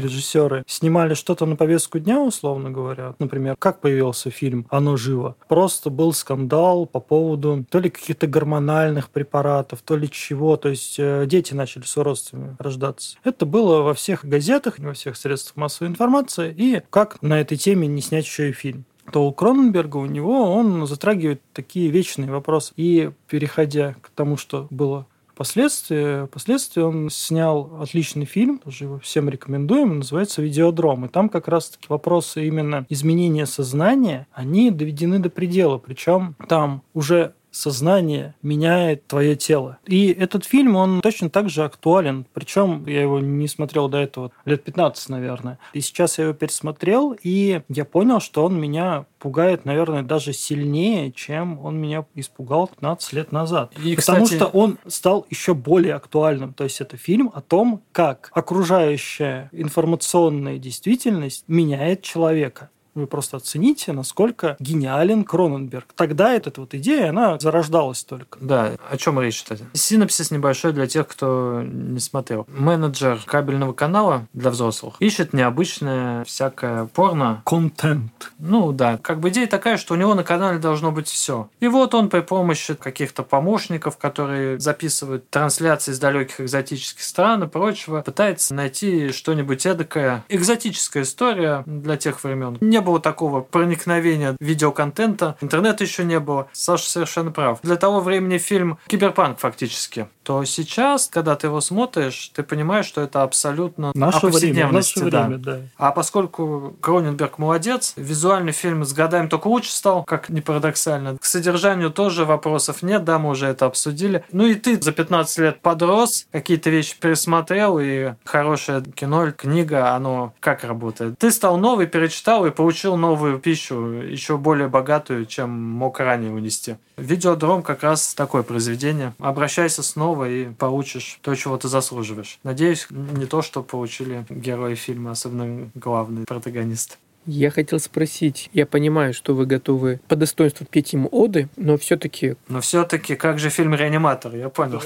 режиссеры 0.00 0.62
снимали 0.66 1.14
что-то 1.14 1.46
на 1.46 1.56
повестку 1.56 1.98
дня, 1.98 2.20
условно 2.20 2.70
говоря, 2.70 3.14
например, 3.18 3.56
как 3.58 3.80
появился 3.80 4.30
фильм 4.30 4.66
«Оно 4.70 4.96
живо», 4.96 5.36
просто 5.48 5.90
был 5.90 6.12
скандал 6.12 6.86
по 6.86 7.00
поводу 7.00 7.64
то 7.68 7.80
ли 7.80 7.90
каких-то 7.90 8.26
гормональных 8.26 9.10
препаратов, 9.10 9.82
то 9.82 9.96
ли 9.96 10.10
чего. 10.10 10.56
То 10.56 10.68
есть 10.68 10.96
э, 10.98 11.24
дети 11.26 11.54
начали 11.54 11.84
с 11.84 11.96
уродствами 11.96 12.56
рождаться. 12.58 13.07
Это 13.24 13.46
было 13.46 13.82
во 13.82 13.94
всех 13.94 14.24
газетах, 14.24 14.78
во 14.78 14.92
всех 14.92 15.16
средствах 15.16 15.56
массовой 15.56 15.88
информации. 15.88 16.54
И 16.56 16.82
как 16.90 17.20
на 17.22 17.40
этой 17.40 17.56
теме 17.56 17.86
не 17.86 18.02
снять 18.02 18.24
еще 18.24 18.50
и 18.50 18.52
фильм? 18.52 18.84
то 19.10 19.26
у 19.26 19.32
Кроненберга, 19.32 19.96
у 19.96 20.04
него, 20.04 20.52
он 20.52 20.86
затрагивает 20.86 21.40
такие 21.54 21.88
вечные 21.88 22.30
вопросы. 22.30 22.74
И 22.76 23.10
переходя 23.26 23.94
к 24.02 24.10
тому, 24.10 24.36
что 24.36 24.66
было 24.70 25.06
Впоследствии, 25.38 26.26
впоследствии 26.26 26.80
он 26.80 27.10
снял 27.10 27.78
отличный 27.80 28.24
фильм, 28.24 28.58
тоже 28.58 28.86
его 28.86 28.98
всем 28.98 29.28
рекомендуем, 29.28 29.98
называется 29.98 30.42
«Видеодром». 30.42 31.04
И 31.04 31.08
там 31.08 31.28
как 31.28 31.46
раз-таки 31.46 31.86
вопросы 31.88 32.44
именно 32.44 32.84
изменения 32.88 33.46
сознания, 33.46 34.26
они 34.32 34.72
доведены 34.72 35.20
до 35.20 35.30
предела. 35.30 35.78
Причем 35.78 36.34
там 36.48 36.82
уже 36.92 37.34
сознание 37.50 38.34
меняет 38.42 39.06
твое 39.06 39.36
тело. 39.36 39.78
И 39.86 40.08
этот 40.08 40.44
фильм, 40.44 40.76
он 40.76 41.00
точно 41.00 41.30
так 41.30 41.48
же 41.48 41.64
актуален. 41.64 42.26
Причем 42.32 42.86
я 42.86 43.02
его 43.02 43.20
не 43.20 43.48
смотрел 43.48 43.88
до 43.88 43.98
этого 43.98 44.32
лет 44.44 44.64
15, 44.64 45.08
наверное. 45.08 45.58
И 45.72 45.80
сейчас 45.80 46.18
я 46.18 46.24
его 46.24 46.34
пересмотрел, 46.34 47.16
и 47.22 47.62
я 47.68 47.84
понял, 47.84 48.20
что 48.20 48.44
он 48.44 48.60
меня 48.60 49.06
пугает, 49.18 49.64
наверное, 49.64 50.02
даже 50.02 50.32
сильнее, 50.32 51.12
чем 51.12 51.58
он 51.64 51.80
меня 51.80 52.04
испугал 52.14 52.68
15 52.68 53.12
лет 53.14 53.32
назад. 53.32 53.72
И, 53.82 53.96
Потому 53.96 54.24
кстати... 54.24 54.38
что 54.38 54.46
он 54.46 54.78
стал 54.86 55.26
еще 55.30 55.54
более 55.54 55.94
актуальным. 55.94 56.54
То 56.54 56.64
есть 56.64 56.80
это 56.80 56.96
фильм 56.96 57.30
о 57.34 57.40
том, 57.40 57.82
как 57.92 58.30
окружающая 58.32 59.48
информационная 59.52 60.58
действительность 60.58 61.44
меняет 61.48 62.02
человека. 62.02 62.70
Вы 62.98 63.06
просто 63.06 63.36
оцените, 63.36 63.92
насколько 63.92 64.56
гениален 64.58 65.22
Кроненберг. 65.22 65.86
Тогда 65.94 66.32
эта 66.32 66.52
вот 66.60 66.74
идея, 66.74 67.10
она 67.10 67.38
зарождалась 67.38 68.02
только. 68.02 68.40
Да, 68.40 68.72
о 68.90 68.96
чем 68.96 69.20
речь, 69.20 69.40
кстати? 69.42 69.64
Синопсис 69.72 70.32
небольшой 70.32 70.72
для 70.72 70.88
тех, 70.88 71.06
кто 71.06 71.62
не 71.62 72.00
смотрел. 72.00 72.44
Менеджер 72.48 73.20
кабельного 73.24 73.72
канала 73.72 74.26
для 74.32 74.50
взрослых 74.50 74.96
ищет 74.98 75.32
необычное 75.32 76.24
всякое 76.24 76.86
порно. 76.86 77.40
Контент. 77.44 78.32
Ну 78.40 78.72
да, 78.72 78.98
как 78.98 79.20
бы 79.20 79.28
идея 79.28 79.46
такая, 79.46 79.76
что 79.76 79.94
у 79.94 79.96
него 79.96 80.14
на 80.14 80.24
канале 80.24 80.58
должно 80.58 80.90
быть 80.90 81.06
все. 81.06 81.48
И 81.60 81.68
вот 81.68 81.94
он 81.94 82.08
при 82.08 82.20
помощи 82.20 82.74
каких-то 82.74 83.22
помощников, 83.22 83.96
которые 83.96 84.58
записывают 84.58 85.30
трансляции 85.30 85.92
из 85.92 86.00
далеких 86.00 86.40
экзотических 86.40 87.04
стран 87.04 87.44
и 87.44 87.46
прочего, 87.46 88.02
пытается 88.02 88.54
найти 88.54 89.12
что-нибудь 89.12 89.66
эдакое. 89.66 90.24
Экзотическая 90.28 91.04
история 91.04 91.62
для 91.64 91.96
тех 91.96 92.24
времен. 92.24 92.58
Не 92.60 92.80
было 92.88 93.00
такого 93.00 93.42
проникновения 93.42 94.34
видеоконтента, 94.40 95.36
интернета 95.42 95.84
еще 95.84 96.04
не 96.04 96.18
было. 96.20 96.48
Саша 96.52 96.88
совершенно 96.88 97.30
прав. 97.30 97.60
Для 97.62 97.76
того 97.76 98.00
времени 98.00 98.38
фильм 98.38 98.78
киберпанк 98.86 99.38
фактически. 99.38 100.08
То 100.22 100.44
сейчас, 100.44 101.08
когда 101.08 101.36
ты 101.36 101.48
его 101.48 101.60
смотришь, 101.60 102.30
ты 102.34 102.42
понимаешь, 102.42 102.86
что 102.86 103.02
это 103.02 103.22
абсолютно 103.22 103.92
наше. 103.94 104.26
Время, 104.28 104.70
наше 104.70 105.10
да. 105.10 105.28
да. 105.28 105.60
А 105.76 105.90
поскольку 105.90 106.76
Кроненберг 106.80 107.38
молодец, 107.38 107.92
визуальный 107.96 108.52
фильм 108.52 108.84
с 108.84 108.92
годами 108.94 109.28
только 109.28 109.48
лучше 109.48 109.70
стал, 109.70 110.04
как 110.04 110.30
ни 110.30 110.40
парадоксально. 110.40 111.18
К 111.18 111.24
содержанию 111.24 111.90
тоже 111.90 112.24
вопросов 112.24 112.82
нет, 112.82 113.04
да, 113.04 113.18
мы 113.18 113.30
уже 113.30 113.48
это 113.48 113.66
обсудили. 113.66 114.24
Ну 114.32 114.46
и 114.46 114.54
ты 114.54 114.80
за 114.80 114.92
15 114.92 115.38
лет 115.38 115.60
подрос, 115.60 116.26
какие-то 116.32 116.70
вещи 116.70 116.96
пересмотрел, 116.98 117.78
и 117.78 118.12
хорошее 118.24 118.82
кино, 118.94 119.32
книга, 119.32 119.94
оно 119.94 120.32
как 120.40 120.64
работает. 120.64 121.18
Ты 121.18 121.30
стал 121.30 121.58
новый, 121.58 121.86
перечитал 121.86 122.46
и 122.46 122.50
получил 122.50 122.67
получил 122.68 122.96
новую 122.96 123.38
пищу, 123.38 123.82
еще 123.86 124.36
более 124.36 124.68
богатую, 124.68 125.24
чем 125.24 125.48
мог 125.48 126.00
ранее 126.00 126.30
унести. 126.30 126.76
Видеодром 126.98 127.62
как 127.62 127.82
раз 127.82 128.12
такое 128.12 128.42
произведение. 128.42 129.14
Обращайся 129.18 129.82
снова 129.82 130.28
и 130.28 130.50
получишь 130.52 131.18
то, 131.22 131.34
чего 131.34 131.56
ты 131.56 131.68
заслуживаешь. 131.68 132.38
Надеюсь, 132.42 132.86
не 132.90 133.24
то, 133.24 133.40
что 133.40 133.62
получили 133.62 134.26
герои 134.28 134.74
фильма, 134.74 135.12
особенно 135.12 135.70
главный 135.74 136.26
протагонист. 136.26 136.98
Я 137.24 137.50
хотел 137.50 137.80
спросить, 137.80 138.50
я 138.52 138.66
понимаю, 138.66 139.14
что 139.14 139.34
вы 139.34 139.46
готовы 139.46 139.98
по 140.06 140.14
достоинству 140.14 140.66
петь 140.66 140.92
ему 140.92 141.08
оды, 141.08 141.48
но 141.56 141.78
все-таки... 141.78 142.36
Но 142.48 142.60
все-таки, 142.60 143.16
как 143.16 143.38
же 143.38 143.48
фильм 143.48 143.74
«Реаниматор», 143.74 144.36
я 144.36 144.50
понял. 144.50 144.82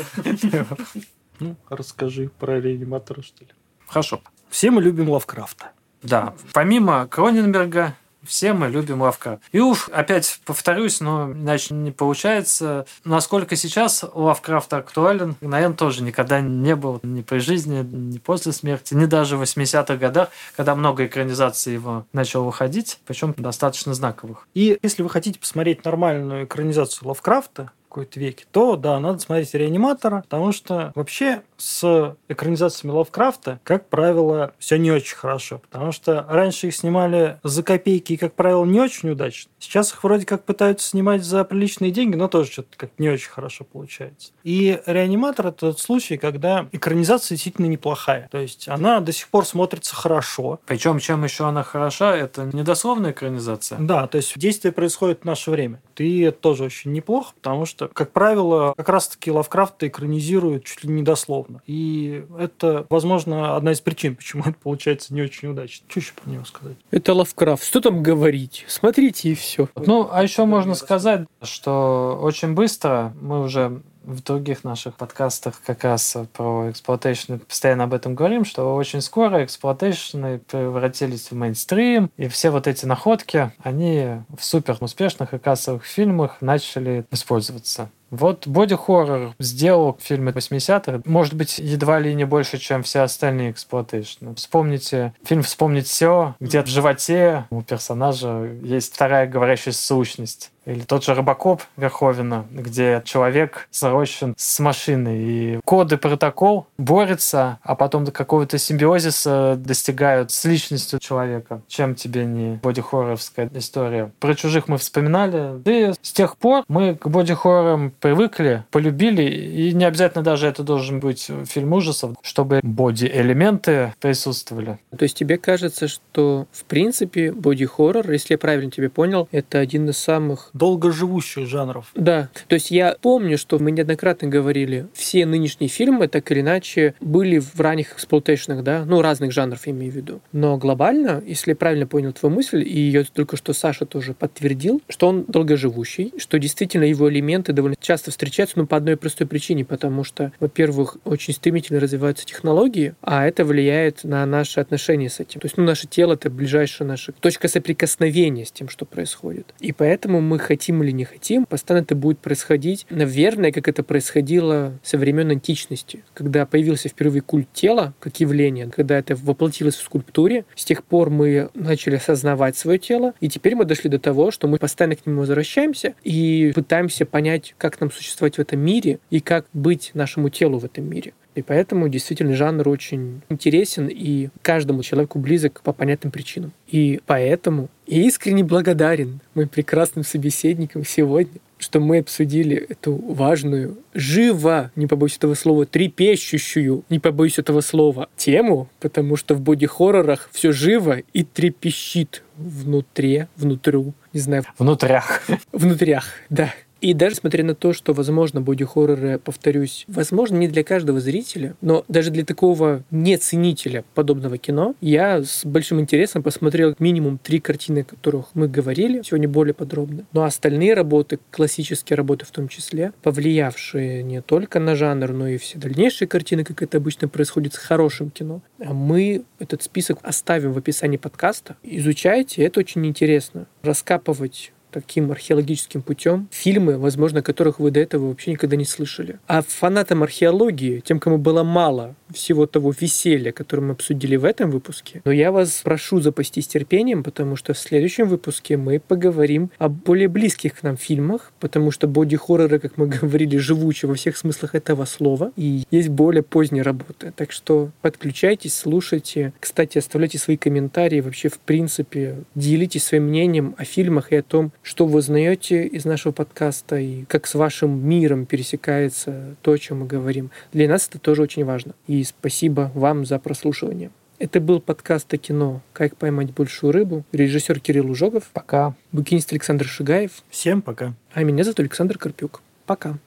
Ну, 1.40 1.56
расскажи 1.68 2.30
про 2.38 2.60
«Реаниматора», 2.60 3.22
что 3.22 3.42
ли. 3.42 3.50
Хорошо. 3.88 4.20
Все 4.50 4.70
мы 4.70 4.80
любим 4.80 5.10
Лавкрафта. 5.10 5.72
Да, 6.02 6.34
помимо 6.52 7.06
Кроненберга, 7.06 7.94
все 8.24 8.52
мы 8.52 8.68
любим 8.68 9.02
Лавкрафт. 9.02 9.42
И 9.52 9.58
уж 9.58 9.88
опять 9.88 10.40
повторюсь, 10.44 11.00
но 11.00 11.32
иначе 11.32 11.74
не 11.74 11.90
получается. 11.90 12.86
Насколько 13.04 13.56
сейчас 13.56 14.04
Лавкрафт 14.14 14.72
актуален, 14.72 15.36
наверное, 15.40 15.76
тоже 15.76 16.02
никогда 16.02 16.40
не 16.40 16.76
был 16.76 17.00
ни 17.02 17.22
при 17.22 17.38
жизни, 17.38 17.82
ни 17.82 18.18
после 18.18 18.52
смерти, 18.52 18.94
ни 18.94 19.06
даже 19.06 19.36
в 19.36 19.42
80-х 19.42 19.96
годах, 19.96 20.28
когда 20.56 20.74
много 20.74 21.06
экранизаций 21.06 21.72
его 21.72 22.06
начало 22.12 22.44
выходить, 22.44 23.00
причем 23.06 23.34
достаточно 23.36 23.94
знаковых. 23.94 24.46
И 24.54 24.78
если 24.82 25.02
вы 25.02 25.10
хотите 25.10 25.38
посмотреть 25.38 25.84
нормальную 25.84 26.44
экранизацию 26.44 27.08
Лавкрафта, 27.08 27.72
какой-то 27.92 28.18
веке, 28.18 28.46
то 28.50 28.76
да, 28.76 28.98
надо 28.98 29.18
смотреть 29.18 29.52
реаниматора, 29.52 30.22
потому 30.22 30.52
что 30.52 30.92
вообще 30.94 31.42
с 31.58 32.16
экранизациями 32.28 32.94
Лавкрафта, 32.94 33.60
как 33.64 33.88
правило, 33.88 34.54
все 34.58 34.78
не 34.78 34.90
очень 34.90 35.14
хорошо, 35.14 35.60
потому 35.70 35.92
что 35.92 36.26
раньше 36.28 36.68
их 36.68 36.74
снимали 36.74 37.38
за 37.44 37.62
копейки 37.62 38.14
и, 38.14 38.16
как 38.16 38.32
правило, 38.34 38.64
не 38.64 38.80
очень 38.80 39.10
удачно. 39.10 39.52
Сейчас 39.58 39.92
их 39.92 40.02
вроде 40.02 40.24
как 40.24 40.44
пытаются 40.44 40.88
снимать 40.88 41.22
за 41.22 41.44
приличные 41.44 41.90
деньги, 41.90 42.16
но 42.16 42.28
тоже 42.28 42.50
что-то 42.50 42.76
как 42.76 42.90
не 42.98 43.10
очень 43.10 43.30
хорошо 43.30 43.64
получается. 43.64 44.32
И 44.42 44.80
реаниматор 44.86 45.48
это 45.48 45.58
тот 45.58 45.80
случай, 45.80 46.16
когда 46.16 46.66
экранизация 46.72 47.36
действительно 47.36 47.66
неплохая. 47.66 48.28
То 48.30 48.38
есть 48.38 48.68
она 48.68 49.00
до 49.00 49.12
сих 49.12 49.28
пор 49.28 49.44
смотрится 49.44 49.94
хорошо. 49.94 50.60
Причем, 50.66 50.98
чем 50.98 51.22
еще 51.24 51.46
она 51.46 51.62
хороша, 51.62 52.16
это 52.16 52.44
недословная 52.52 53.12
экранизация. 53.12 53.78
Да, 53.78 54.06
то 54.06 54.16
есть 54.16 54.36
действие 54.38 54.72
происходит 54.72 55.20
в 55.22 55.24
наше 55.24 55.50
время. 55.50 55.80
И 55.96 56.22
это 56.22 56.38
тоже 56.38 56.64
очень 56.64 56.92
неплохо, 56.92 57.32
потому 57.34 57.66
что, 57.66 57.81
как 57.92 58.12
правило, 58.12 58.74
как 58.76 58.88
раз-таки 58.88 59.30
Лавкрафта 59.30 59.88
экранизируют 59.88 60.64
чуть 60.64 60.84
ли 60.84 60.90
не 60.90 61.02
дословно. 61.02 61.62
И 61.66 62.24
это, 62.38 62.86
возможно, 62.90 63.56
одна 63.56 63.72
из 63.72 63.80
причин, 63.80 64.16
почему 64.16 64.44
это 64.44 64.54
получается 64.62 65.14
не 65.14 65.22
очень 65.22 65.48
удачно. 65.48 65.86
Что 65.88 66.00
еще 66.00 66.12
про 66.14 66.30
него 66.30 66.44
сказать? 66.44 66.76
Это 66.90 67.14
Лавкрафт. 67.14 67.64
Что 67.64 67.80
там 67.80 68.02
говорить? 68.02 68.64
Смотрите 68.68 69.30
и 69.30 69.34
все. 69.34 69.68
Ну, 69.76 70.08
а 70.10 70.22
еще 70.22 70.44
можно 70.44 70.74
сказать, 70.74 71.26
что 71.42 72.18
очень 72.22 72.54
быстро 72.54 73.14
мы 73.20 73.42
уже 73.42 73.82
в 74.04 74.22
других 74.22 74.64
наших 74.64 74.96
подкастах 74.96 75.60
как 75.64 75.84
раз 75.84 76.16
про 76.32 76.70
exploitation 76.70 77.36
постоянно 77.36 77.84
об 77.84 77.94
этом 77.94 78.14
говорим, 78.14 78.44
что 78.44 78.74
очень 78.74 79.00
скоро 79.00 79.44
exploitation 79.44 80.31
ы 80.31 80.38
превратились 80.38 81.30
в 81.30 81.34
мейнстрим, 81.34 82.10
и 82.16 82.28
все 82.28 82.50
вот 82.50 82.66
эти 82.66 82.84
находки, 82.86 83.52
они 83.62 84.22
в 84.36 84.44
супер 84.44 84.76
успешных 84.80 85.34
и 85.34 85.38
кассовых 85.38 85.84
фильмах 85.84 86.38
начали 86.40 87.04
использоваться. 87.10 87.90
Вот 88.12 88.46
боди-хоррор 88.46 89.34
сделал 89.38 89.96
фильмы 89.98 90.32
80-х, 90.32 91.00
может 91.06 91.32
быть, 91.32 91.58
едва 91.58 91.98
ли 91.98 92.14
не 92.14 92.24
больше, 92.24 92.58
чем 92.58 92.82
все 92.82 93.00
остальные 93.00 93.52
exploitation 93.52 94.23
ы. 94.23 94.34
Вспомните 94.34 95.14
фильм 95.24 95.42
«Вспомнить 95.42 95.86
все», 95.86 96.34
где 96.38 96.62
в 96.62 96.66
животе 96.66 97.46
у 97.48 97.62
персонажа 97.62 98.50
есть 98.62 98.94
вторая 98.94 99.26
говорящая 99.26 99.72
сущность. 99.72 100.52
Или 100.64 100.80
тот 100.80 101.04
же 101.04 101.14
Робокоп 101.14 101.62
Верховина, 101.76 102.46
где 102.50 103.02
человек 103.04 103.66
срощен 103.70 104.34
с 104.36 104.60
машиной, 104.60 105.18
и 105.18 105.60
коды 105.64 105.96
протокол 105.96 106.66
борется, 106.78 107.58
а 107.62 107.74
потом 107.74 108.04
до 108.04 108.12
какого-то 108.12 108.58
симбиозиса 108.58 109.56
достигают 109.56 110.30
с 110.30 110.44
личностью 110.44 111.00
человека. 111.00 111.62
Чем 111.66 111.94
тебе 111.94 112.24
не 112.24 112.60
боди-хорроровская 112.62 113.50
история? 113.54 114.12
Про 114.20 114.34
чужих 114.34 114.68
мы 114.68 114.78
вспоминали. 114.78 115.60
И 115.64 115.92
с 116.00 116.12
тех 116.12 116.36
пор 116.36 116.64
мы 116.68 116.94
к 116.94 117.08
боди-хоррорам 117.08 117.90
привыкли, 118.02 118.64
полюбили, 118.70 119.22
и 119.22 119.72
не 119.72 119.84
обязательно 119.84 120.24
даже 120.24 120.48
это 120.48 120.62
должен 120.64 121.00
быть 121.00 121.30
фильм 121.46 121.72
ужасов, 121.72 122.16
чтобы 122.20 122.60
боди-элементы 122.62 123.94
присутствовали. 124.00 124.78
То 124.98 125.04
есть 125.04 125.16
тебе 125.16 125.38
кажется, 125.38 125.86
что 125.86 126.46
в 126.50 126.64
принципе 126.64 127.32
боди-хоррор, 127.32 128.10
если 128.10 128.34
я 128.34 128.38
правильно 128.38 128.70
тебя 128.70 128.90
понял, 128.90 129.28
это 129.30 129.60
один 129.60 129.88
из 129.88 129.98
самых 129.98 130.50
долгоживущих 130.52 131.46
жанров. 131.46 131.92
Да. 131.94 132.28
То 132.48 132.54
есть 132.54 132.72
я 132.72 132.96
помню, 133.00 133.38
что 133.38 133.60
мы 133.60 133.70
неоднократно 133.70 134.26
говорили, 134.26 134.88
все 134.94 135.24
нынешние 135.24 135.68
фильмы 135.68 136.08
так 136.08 136.30
или 136.32 136.40
иначе 136.40 136.94
были 137.00 137.38
в 137.38 137.60
ранних 137.60 137.94
эксплуатейшнах, 137.94 138.64
да, 138.64 138.84
ну, 138.84 139.00
разных 139.00 139.30
жанров 139.30 139.64
я 139.68 139.72
имею 139.72 139.92
в 139.92 139.96
виду. 139.96 140.20
Но 140.32 140.56
глобально, 140.56 141.22
если 141.24 141.52
я 141.52 141.56
правильно 141.56 141.86
понял 141.86 142.12
твою 142.12 142.34
мысль, 142.34 142.64
и 142.66 142.80
ее 142.80 143.04
только 143.04 143.36
что 143.36 143.52
Саша 143.52 143.86
тоже 143.86 144.12
подтвердил, 144.12 144.82
что 144.88 145.06
он 145.06 145.24
долгоживущий, 145.28 146.12
что 146.18 146.40
действительно 146.40 146.84
его 146.84 147.08
элементы 147.08 147.52
довольно 147.52 147.76
часто 147.80 147.91
часто 147.92 148.10
встречаются, 148.10 148.58
но 148.58 148.66
по 148.66 148.78
одной 148.78 148.96
простой 148.96 149.26
причине, 149.26 149.66
потому 149.66 150.02
что, 150.02 150.32
во-первых, 150.40 150.96
очень 151.04 151.34
стремительно 151.34 151.78
развиваются 151.78 152.24
технологии, 152.24 152.94
а 153.02 153.26
это 153.26 153.44
влияет 153.44 154.02
на 154.02 154.24
наши 154.24 154.60
отношения 154.60 155.10
с 155.10 155.20
этим. 155.20 155.40
То 155.40 155.44
есть, 155.44 155.58
ну, 155.58 155.64
наше 155.64 155.86
тело— 155.86 156.12
это 156.14 156.30
ближайшая 156.30 156.88
наша 156.88 157.12
точка 157.12 157.48
соприкосновения 157.48 158.46
с 158.46 158.50
тем, 158.50 158.70
что 158.70 158.86
происходит. 158.86 159.52
И 159.60 159.72
поэтому 159.72 160.22
мы 160.22 160.38
хотим 160.38 160.82
или 160.82 160.90
не 160.90 161.04
хотим, 161.04 161.44
постоянно 161.44 161.82
это 161.82 161.94
будет 161.94 162.18
происходить, 162.18 162.86
наверное, 162.88 163.52
как 163.52 163.68
это 163.68 163.82
происходило 163.82 164.72
со 164.82 164.96
времен 164.96 165.30
античности, 165.30 166.02
когда 166.14 166.46
появился 166.46 166.88
впервые 166.88 167.20
культ 167.20 167.52
тела 167.52 167.92
как 168.00 168.20
явление, 168.20 168.70
когда 168.74 168.98
это 168.98 169.14
воплотилось 169.16 169.74
в 169.74 169.82
скульптуре. 169.82 170.46
С 170.56 170.64
тех 170.64 170.82
пор 170.82 171.10
мы 171.10 171.50
начали 171.52 171.96
осознавать 171.96 172.56
свое 172.56 172.78
тело, 172.78 173.12
и 173.20 173.28
теперь 173.28 173.54
мы 173.54 173.66
дошли 173.66 173.90
до 173.90 173.98
того, 173.98 174.30
что 174.30 174.48
мы 174.48 174.56
постоянно 174.56 174.96
к 174.96 175.04
нему 175.04 175.20
возвращаемся 175.20 175.92
и 176.02 176.52
пытаемся 176.54 177.04
понять, 177.04 177.54
как 177.58 177.81
нам 177.82 177.90
существовать 177.90 178.36
в 178.36 178.40
этом 178.40 178.60
мире 178.60 178.98
и 179.10 179.20
как 179.20 179.46
быть 179.52 179.90
нашему 179.94 180.30
телу 180.30 180.58
в 180.58 180.64
этом 180.64 180.88
мире. 180.88 181.12
И 181.34 181.42
поэтому 181.42 181.88
действительно 181.88 182.34
жанр 182.34 182.68
очень 182.68 183.22
интересен 183.28 183.88
и 183.88 184.28
каждому 184.42 184.82
человеку 184.82 185.18
близок 185.18 185.62
по 185.62 185.72
понятным 185.72 186.10
причинам. 186.10 186.52
И 186.68 187.00
поэтому 187.06 187.68
я 187.86 188.02
искренне 188.02 188.44
благодарен 188.44 189.20
моим 189.34 189.48
прекрасным 189.48 190.04
собеседникам 190.04 190.84
сегодня, 190.84 191.40
что 191.58 191.80
мы 191.80 191.98
обсудили 191.98 192.56
эту 192.68 192.94
важную, 192.94 193.78
живо, 193.94 194.72
не 194.76 194.86
побоюсь 194.86 195.16
этого 195.16 195.34
слова, 195.34 195.64
трепещущую, 195.64 196.84
не 196.90 196.98
побоюсь 196.98 197.38
этого 197.38 197.60
слова, 197.60 198.08
тему, 198.16 198.68
потому 198.80 199.16
что 199.16 199.34
в 199.34 199.40
боди-хоррорах 199.40 200.28
все 200.32 200.52
живо 200.52 200.98
и 201.12 201.22
трепещит 201.22 202.24
внутри, 202.36 203.26
внутрю, 203.36 203.94
не 204.12 204.20
знаю. 204.20 204.44
Внутрях. 204.58 205.22
Внутрях, 205.52 206.06
да. 206.28 206.52
И 206.82 206.94
даже 206.94 207.14
смотря 207.14 207.44
на 207.44 207.54
то, 207.54 207.72
что, 207.72 207.92
возможно, 207.92 208.40
боди-хорроры, 208.40 209.20
повторюсь, 209.20 209.84
возможно, 209.86 210.36
не 210.36 210.48
для 210.48 210.64
каждого 210.64 210.98
зрителя, 211.00 211.54
но 211.60 211.84
даже 211.86 212.10
для 212.10 212.24
такого 212.24 212.82
неценителя 212.90 213.84
подобного 213.94 214.36
кино, 214.36 214.74
я 214.80 215.22
с 215.22 215.44
большим 215.44 215.80
интересом 215.80 216.24
посмотрел 216.24 216.74
минимум 216.80 217.18
три 217.18 217.38
картины, 217.38 217.80
о 217.80 217.84
которых 217.84 218.30
мы 218.34 218.48
говорили 218.48 219.00
сегодня 219.04 219.28
более 219.28 219.54
подробно. 219.54 220.06
Но 220.12 220.24
остальные 220.24 220.74
работы, 220.74 221.20
классические 221.30 221.96
работы 221.96 222.26
в 222.26 222.32
том 222.32 222.48
числе, 222.48 222.92
повлиявшие 223.02 224.02
не 224.02 224.20
только 224.20 224.58
на 224.58 224.74
жанр, 224.74 225.12
но 225.12 225.28
и 225.28 225.38
все 225.38 225.58
дальнейшие 225.58 226.08
картины, 226.08 226.42
как 226.42 226.62
это 226.62 226.78
обычно 226.78 227.06
происходит 227.06 227.54
с 227.54 227.58
хорошим 227.58 228.10
кино, 228.10 228.42
а 228.58 228.74
мы 228.74 229.22
этот 229.38 229.62
список 229.62 230.00
оставим 230.02 230.52
в 230.52 230.58
описании 230.58 230.96
подкаста. 230.96 231.56
Изучайте, 231.62 232.42
это 232.42 232.58
очень 232.58 232.84
интересно. 232.84 233.46
Раскапывать 233.62 234.52
таким 234.72 235.10
археологическим 235.10 235.82
путем 235.82 236.28
фильмы, 236.30 236.78
возможно, 236.78 237.22
которых 237.22 237.60
вы 237.60 237.70
до 237.70 237.80
этого 237.80 238.08
вообще 238.08 238.32
никогда 238.32 238.56
не 238.56 238.64
слышали. 238.64 239.18
А 239.26 239.42
фанатам 239.42 240.02
археологии, 240.02 240.80
тем, 240.80 240.98
кому 240.98 241.18
было 241.18 241.42
мало 241.42 241.94
всего 242.12 242.46
того 242.46 242.74
веселья, 242.78 243.32
которое 243.32 243.62
мы 243.62 243.72
обсудили 243.72 244.16
в 244.16 244.24
этом 244.24 244.50
выпуске, 244.50 245.02
но 245.04 245.12
я 245.12 245.32
вас 245.32 245.60
прошу 245.64 246.00
запастись 246.00 246.46
терпением, 246.46 247.02
потому 247.02 247.36
что 247.36 247.54
в 247.54 247.58
следующем 247.58 248.08
выпуске 248.08 248.56
мы 248.56 248.80
поговорим 248.80 249.50
о 249.58 249.68
более 249.68 250.08
близких 250.08 250.60
к 250.60 250.62
нам 250.62 250.76
фильмах, 250.76 251.32
потому 251.40 251.70
что 251.70 251.86
боди-хорроры, 251.86 252.58
как 252.58 252.76
мы 252.76 252.86
говорили, 253.00 253.36
живучи 253.36 253.86
во 253.86 253.94
всех 253.94 254.16
смыслах 254.16 254.54
этого 254.54 254.84
слова, 254.84 255.32
и 255.36 255.64
есть 255.70 255.88
более 255.88 256.22
поздние 256.22 256.62
работы. 256.62 257.12
Так 257.16 257.32
что 257.32 257.70
подключайтесь, 257.80 258.54
слушайте. 258.54 259.32
Кстати, 259.40 259.78
оставляйте 259.78 260.18
свои 260.18 260.36
комментарии, 260.36 261.00
вообще, 261.00 261.28
в 261.28 261.38
принципе, 261.38 262.16
делитесь 262.34 262.84
своим 262.84 263.04
мнением 263.04 263.54
о 263.58 263.64
фильмах 263.64 264.12
и 264.12 264.16
о 264.16 264.22
том, 264.22 264.52
что 264.62 264.86
вы 264.86 264.98
узнаете 264.98 265.66
из 265.66 265.84
нашего 265.84 266.12
подкаста 266.12 266.76
и 266.76 267.04
как 267.04 267.26
с 267.26 267.34
вашим 267.34 267.86
миром 267.86 268.26
пересекается 268.26 269.36
то, 269.42 269.52
о 269.52 269.58
чем 269.58 269.80
мы 269.80 269.86
говорим. 269.86 270.30
Для 270.52 270.68
нас 270.68 270.88
это 270.88 270.98
тоже 270.98 271.22
очень 271.22 271.44
важно. 271.44 271.74
И 271.86 272.02
спасибо 272.04 272.70
вам 272.74 273.04
за 273.04 273.18
прослушивание. 273.18 273.90
Это 274.18 274.40
был 274.40 274.60
подкаст 274.60 275.12
о 275.12 275.18
кино 275.18 275.62
«Как 275.72 275.96
поймать 275.96 276.32
большую 276.32 276.72
рыбу». 276.72 277.04
Режиссер 277.10 277.58
Кирилл 277.58 277.90
Ужогов. 277.90 278.30
Пока. 278.32 278.74
Букинист 278.92 279.32
Александр 279.32 279.66
Шигаев. 279.66 280.22
Всем 280.30 280.62
пока. 280.62 280.94
А 281.12 281.24
меня 281.24 281.42
зовут 281.42 281.58
Александр 281.58 281.98
Карпюк. 281.98 282.40
Пока. 282.64 282.98